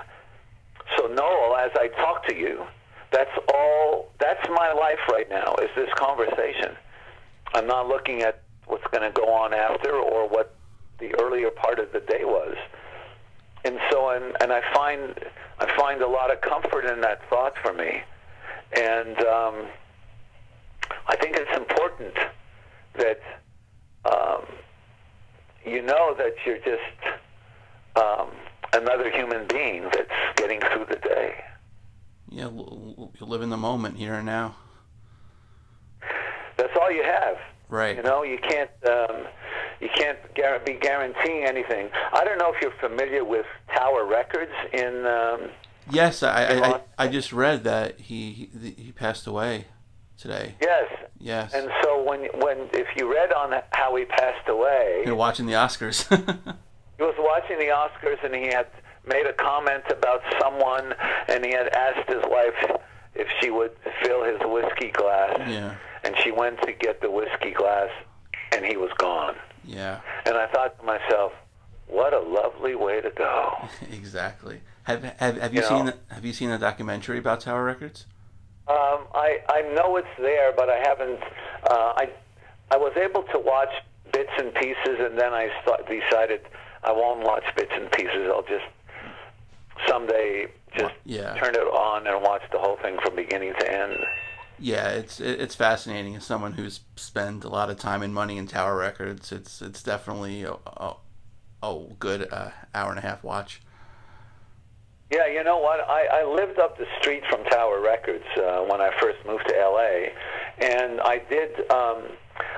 So 0.98 1.08
Noel, 1.08 1.56
as 1.58 1.72
I 1.76 1.88
talk 1.90 2.28
to 2.28 2.36
you, 2.36 2.64
that's 3.12 3.32
all. 3.54 4.12
That's 4.20 4.48
my 4.50 4.74
life 4.74 5.00
right 5.12 5.30
now. 5.30 5.56
Is 5.62 5.70
this 5.76 5.90
conversation? 5.96 6.76
I'm 7.54 7.68
not 7.68 7.88
looking 7.88 8.22
at 8.22 8.42
what's 8.68 8.86
going 8.92 9.04
to 9.04 9.12
go 9.12 9.34
on 9.34 9.54
after 9.54 9.96
or 9.96 10.28
what 10.28 10.56
the 11.00 11.14
earlier 11.22 11.50
part 11.50 11.80
of 11.80 11.92
the 11.92 12.00
day 12.02 12.24
was. 12.24 12.56
And 13.66 13.80
so, 13.90 14.10
and, 14.10 14.36
and 14.42 14.54
I 14.54 14.62
find 14.74 15.20
I 15.60 15.76
find 15.78 16.02
a 16.02 16.08
lot 16.08 16.32
of 16.32 16.40
comfort 16.42 16.86
in 16.86 17.02
that 17.02 17.22
thought 17.30 17.58
for 17.62 17.74
me, 17.74 18.02
and 18.78 19.18
um, 19.26 19.68
I 21.08 21.18
think 21.18 21.36
it's 21.36 21.58
important 21.58 22.14
that 22.96 23.20
um, 24.06 24.46
you 25.66 25.82
know 25.82 26.16
that 26.18 26.36
you're 26.46 26.60
just 26.60 27.18
um, 27.98 28.30
another 28.74 29.12
human 29.12 29.46
being 29.48 29.84
that's 29.84 30.38
getting 30.38 30.62
through 30.62 30.86
the 30.90 30.96
day. 30.96 31.36
Yeah, 32.30 32.50
you 32.50 33.10
live 33.20 33.42
in 33.42 33.50
the 33.50 33.58
moment 33.58 33.98
here 33.98 34.14
and 34.14 34.26
now. 34.26 34.56
That's 36.60 36.76
all 36.80 36.92
you 36.92 37.04
have. 37.04 37.38
Right. 37.70 37.96
You 37.98 38.04
know, 38.04 38.24
you 38.24 38.38
can't 38.40 38.70
um, 38.88 39.18
you 39.80 39.90
can't 39.96 40.18
guar- 40.36 40.64
be 40.66 40.74
guaranteeing 40.74 41.46
anything. 41.46 41.90
I 42.14 42.24
don't 42.26 42.38
know 42.38 42.52
if 42.54 42.62
you're 42.62 42.74
familiar 42.80 43.24
with 43.24 43.46
Tower 43.76 44.06
Records 44.06 44.52
in. 44.74 45.06
Um, 45.06 45.50
Yes, 45.92 46.22
I 46.22 46.44
I, 46.46 46.70
I, 46.76 46.82
I 47.00 47.08
just 47.08 47.34
read 47.34 47.64
that 47.64 48.00
he 48.00 48.50
he 48.62 48.72
he 48.86 48.92
passed 48.92 49.26
away 49.26 49.66
today. 50.18 50.56
yes. 50.62 50.88
Yes. 51.20 51.54
And 51.54 51.70
so 51.84 52.04
when 52.04 52.22
when 52.44 52.58
if 52.74 52.88
you 52.96 53.12
read 53.12 53.32
on 53.34 53.54
how 53.72 53.96
he 53.96 54.06
passed 54.06 54.48
away, 54.48 55.04
You're 55.06 55.16
watching 55.16 55.46
the 55.48 55.54
Oscars. 55.54 55.98
he 56.98 57.04
was 57.04 57.16
watching 57.18 57.58
the 57.60 57.72
Oscars 57.74 58.24
and 58.24 58.34
he 58.36 58.48
had 58.48 58.68
made 59.06 59.26
a 59.26 59.34
comment 59.34 59.84
about 59.90 60.22
someone 60.40 60.94
and 61.28 61.44
he 61.46 61.52
had 61.52 61.68
asked 61.70 62.08
his 62.08 62.24
wife 62.28 62.80
if 63.16 63.28
she 63.42 63.50
would 63.50 63.72
fill 64.04 64.24
his 64.24 64.40
whiskey 64.44 64.92
glass. 64.92 65.40
yeah. 65.48 65.76
And 66.10 66.18
she 66.24 66.32
went 66.32 66.60
to 66.64 66.72
get 66.74 67.02
the 67.02 67.12
whiskey 67.12 67.52
glass 67.52 67.90
and 68.52 68.66
he 68.66 68.78
was 68.78 68.90
gone. 68.98 69.36
Yeah. 69.64 70.00
And 70.26 70.36
I 70.36 70.48
thought 70.48 70.80
to 70.80 70.84
myself, 70.84 71.34
what 71.86 72.14
a 72.14 72.20
lovely 72.20 72.74
way 72.74 73.00
to 73.00 73.12
go. 73.12 73.70
Exactly. 73.94 74.62
Have 74.86 75.04
have 75.04 75.38
have 75.38 75.54
you 75.54 75.62
You 75.62 75.68
seen 75.68 75.86
know? 75.86 75.92
the, 76.10 76.16
have 76.16 76.26
you 76.26 76.34
seen 76.34 76.50
the 76.50 76.58
documentary 76.58 77.20
about 77.20 77.42
Tower 77.42 77.64
Records? 77.64 78.08
Um, 78.68 79.06
I 79.14 79.38
I 79.48 79.62
know 79.76 79.98
it's 79.98 80.08
there, 80.18 80.52
but 80.52 80.68
I 80.68 80.78
haven't. 80.78 81.20
Uh, 81.70 81.94
I 82.02 82.10
I 82.72 82.78
was 82.78 82.94
able 82.98 83.22
to 83.34 83.38
watch 83.38 83.70
bits 84.12 84.32
and 84.40 84.52
pieces, 84.56 84.98
and 85.00 85.16
then 85.20 85.32
I 85.32 85.50
st- 85.64 85.86
decided 85.88 86.42
I 86.84 86.92
won't 86.92 87.22
watch 87.24 87.44
bits 87.56 87.72
and 87.76 87.92
pieces. 87.92 88.32
I'll 88.34 88.42
just 88.58 88.66
someday 89.88 90.48
just 90.76 90.94
Yeah. 91.06 91.36
turn 91.36 91.54
it 91.56 91.60
on 91.60 92.08
and 92.08 92.22
watch 92.24 92.42
the 92.52 92.58
whole 92.60 92.78
thing 92.82 92.98
from 93.04 93.16
beginning 93.16 93.54
to 93.60 93.72
end. 93.72 93.98
Yeah, 94.62 94.90
it's 94.90 95.20
it's 95.20 95.56
fascinating. 95.56 96.16
As 96.16 96.26
someone 96.26 96.54
who's 96.54 96.82
spent 96.96 97.44
a 97.44 97.50
lot 97.50 97.70
of 97.70 97.78
time 97.78 98.02
and 98.02 98.14
money 98.14 98.38
in 98.38 98.48
Tower 98.48 98.78
Records, 98.78 99.32
it's 99.32 99.62
it's 99.62 99.82
definitely 99.82 100.44
a, 100.44 100.54
a, 100.54 100.96
a 101.64 101.84
good 101.98 102.28
uh, 102.32 102.50
hour 102.74 102.90
and 102.90 103.00
a 103.00 103.02
half 103.02 103.24
watch. 103.24 103.62
Yeah, 105.12 105.26
you 105.28 105.44
know 105.44 105.58
what? 105.58 105.80
I, 105.80 106.22
I 106.22 106.24
lived 106.24 106.60
up 106.60 106.78
the 106.78 106.86
street 107.00 107.24
from 107.30 107.44
Tower 107.46 107.82
Records 107.82 108.26
uh, 108.38 108.62
when 108.70 108.80
I 108.80 108.92
first 109.02 109.18
moved 109.26 109.48
to 109.48 109.56
LA, 109.56 110.10
and 110.60 111.02
I 111.02 111.20
did 111.30 111.72
um, 111.72 112.04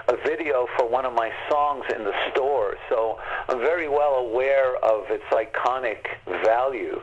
a 0.09 0.17
video 0.25 0.67
for 0.77 0.89
one 0.89 1.05
of 1.05 1.13
my 1.13 1.31
songs 1.49 1.85
in 1.95 2.03
the 2.03 2.13
store. 2.31 2.75
So 2.89 3.19
I'm 3.47 3.59
very 3.59 3.87
well 3.87 4.15
aware 4.15 4.75
of 4.83 5.05
its 5.09 5.23
iconic 5.31 6.07
value. 6.43 6.99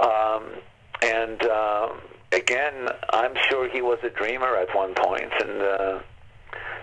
Um, 0.00 0.54
and 1.02 1.42
um, 1.44 2.00
again, 2.32 2.88
I'm 3.12 3.34
sure 3.48 3.68
he 3.68 3.82
was 3.82 3.98
a 4.02 4.10
dreamer 4.10 4.56
at 4.56 4.74
one 4.74 4.94
point, 4.94 5.32
and 5.40 5.62
uh, 5.62 5.98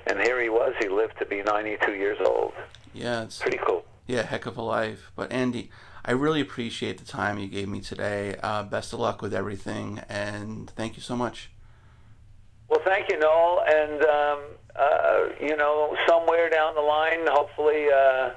and 0.08 0.20
here 0.22 0.42
he 0.42 0.50
was. 0.50 0.74
He 0.80 0.88
lived 0.88 1.18
to 1.20 1.26
be 1.26 1.42
92 1.44 1.94
years 1.94 2.18
old. 2.26 2.54
Yeah, 2.94 3.24
it's 3.24 3.40
Pretty 3.40 3.60
cool. 3.66 3.86
yeah, 4.08 4.24
heck 4.24 4.46
of 4.46 4.58
a 4.58 4.62
life. 4.62 5.12
But 5.16 5.32
Andy, 5.32 5.70
I 6.06 6.12
really 6.12 6.42
appreciate 6.42 6.98
the 6.98 7.06
time 7.06 7.38
you 7.38 7.48
gave 7.48 7.68
me 7.68 7.82
today. 7.82 8.36
Uh, 8.42 8.64
best 8.64 8.94
of 8.94 9.00
luck 9.00 9.22
with 9.22 9.34
everything, 9.34 10.02
and 10.10 10.70
thank 10.72 10.96
you 10.96 11.02
so 11.04 11.16
much. 11.16 11.52
Well, 12.70 12.82
thank 12.86 13.10
you, 13.10 13.18
Noel. 13.20 13.64
And, 13.68 14.04
um, 14.06 14.40
uh, 14.76 15.20
you 15.42 15.56
know, 15.56 15.96
somewhere 16.08 16.50
down 16.50 16.76
the 16.76 16.82
line, 16.82 17.26
hopefully 17.28 17.86
uh, 17.94 18.32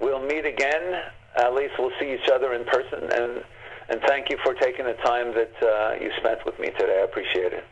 we'll 0.00 0.24
meet 0.24 0.46
again. 0.46 1.02
At 1.36 1.54
least 1.54 1.74
we'll 1.78 1.92
see 2.00 2.14
each 2.14 2.28
other 2.32 2.54
in 2.54 2.64
person. 2.64 3.10
And, 3.12 3.44
and 3.88 4.00
thank 4.06 4.30
you 4.30 4.38
for 4.42 4.54
taking 4.54 4.84
the 4.84 4.94
time 5.04 5.34
that 5.34 5.52
uh, 5.62 6.02
you 6.02 6.10
spent 6.18 6.44
with 6.44 6.58
me 6.58 6.68
today. 6.78 7.00
I 7.00 7.04
appreciate 7.04 7.52
it. 7.52 7.64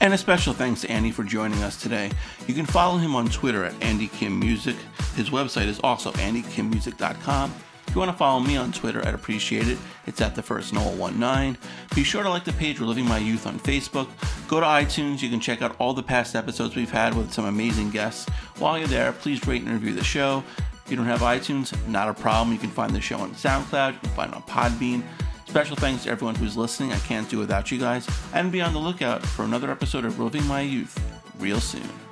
And 0.00 0.14
a 0.14 0.18
special 0.18 0.52
thanks 0.52 0.82
to 0.82 0.90
Andy 0.90 1.10
for 1.10 1.24
joining 1.24 1.60
us 1.62 1.80
today. 1.80 2.10
You 2.46 2.54
can 2.54 2.66
follow 2.66 2.98
him 2.98 3.16
on 3.16 3.28
Twitter 3.28 3.64
at 3.64 3.74
Andy 3.82 4.06
Kim 4.08 4.38
Music. 4.38 4.76
His 5.16 5.30
website 5.30 5.66
is 5.66 5.80
also 5.80 6.12
andykimmusic.com. 6.12 7.52
If 7.88 7.94
you 7.94 8.00
want 8.00 8.12
to 8.12 8.16
follow 8.18 8.38
me 8.38 8.56
on 8.56 8.70
Twitter, 8.70 9.00
I'd 9.06 9.14
appreciate 9.14 9.66
it. 9.66 9.78
It's 10.06 10.20
at 10.20 10.34
the 10.34 10.42
first 10.42 10.74
Noel19. 10.74 11.56
Be 11.96 12.04
sure 12.04 12.22
to 12.22 12.28
like 12.28 12.44
the 12.44 12.52
page 12.52 12.78
Reliving 12.78 13.08
My 13.08 13.16
Youth 13.16 13.46
on 13.46 13.58
Facebook. 13.58 14.08
Go 14.46 14.60
to 14.60 14.66
iTunes. 14.66 15.22
You 15.22 15.30
can 15.30 15.40
check 15.40 15.62
out 15.62 15.74
all 15.78 15.94
the 15.94 16.02
past 16.02 16.36
episodes 16.36 16.76
we've 16.76 16.90
had 16.90 17.16
with 17.16 17.32
some 17.32 17.46
amazing 17.46 17.90
guests. 17.90 18.28
While 18.58 18.78
you're 18.78 18.88
there, 18.88 19.12
please 19.12 19.44
rate 19.46 19.62
and 19.62 19.72
review 19.72 19.94
the 19.94 20.04
show. 20.04 20.44
If 20.88 20.92
you 20.92 20.96
don't 20.96 21.04
have 21.04 21.20
iTunes, 21.20 21.74
not 21.86 22.08
a 22.08 22.14
problem. 22.14 22.50
You 22.50 22.58
can 22.58 22.70
find 22.70 22.94
the 22.94 23.00
show 23.02 23.18
on 23.18 23.32
SoundCloud. 23.32 23.92
You 23.92 23.98
can 23.98 24.08
find 24.08 24.32
it 24.32 24.36
on 24.36 24.42
Podbean. 24.44 25.02
Special 25.44 25.76
thanks 25.76 26.04
to 26.04 26.10
everyone 26.10 26.34
who's 26.34 26.56
listening. 26.56 26.92
I 26.92 26.98
can't 27.00 27.28
do 27.28 27.36
without 27.36 27.70
you 27.70 27.78
guys. 27.78 28.08
And 28.32 28.50
be 28.50 28.62
on 28.62 28.72
the 28.72 28.78
lookout 28.78 29.22
for 29.22 29.44
another 29.44 29.70
episode 29.70 30.06
of 30.06 30.18
Reliving 30.18 30.46
My 30.46 30.62
Youth 30.62 30.98
real 31.38 31.60
soon. 31.60 32.07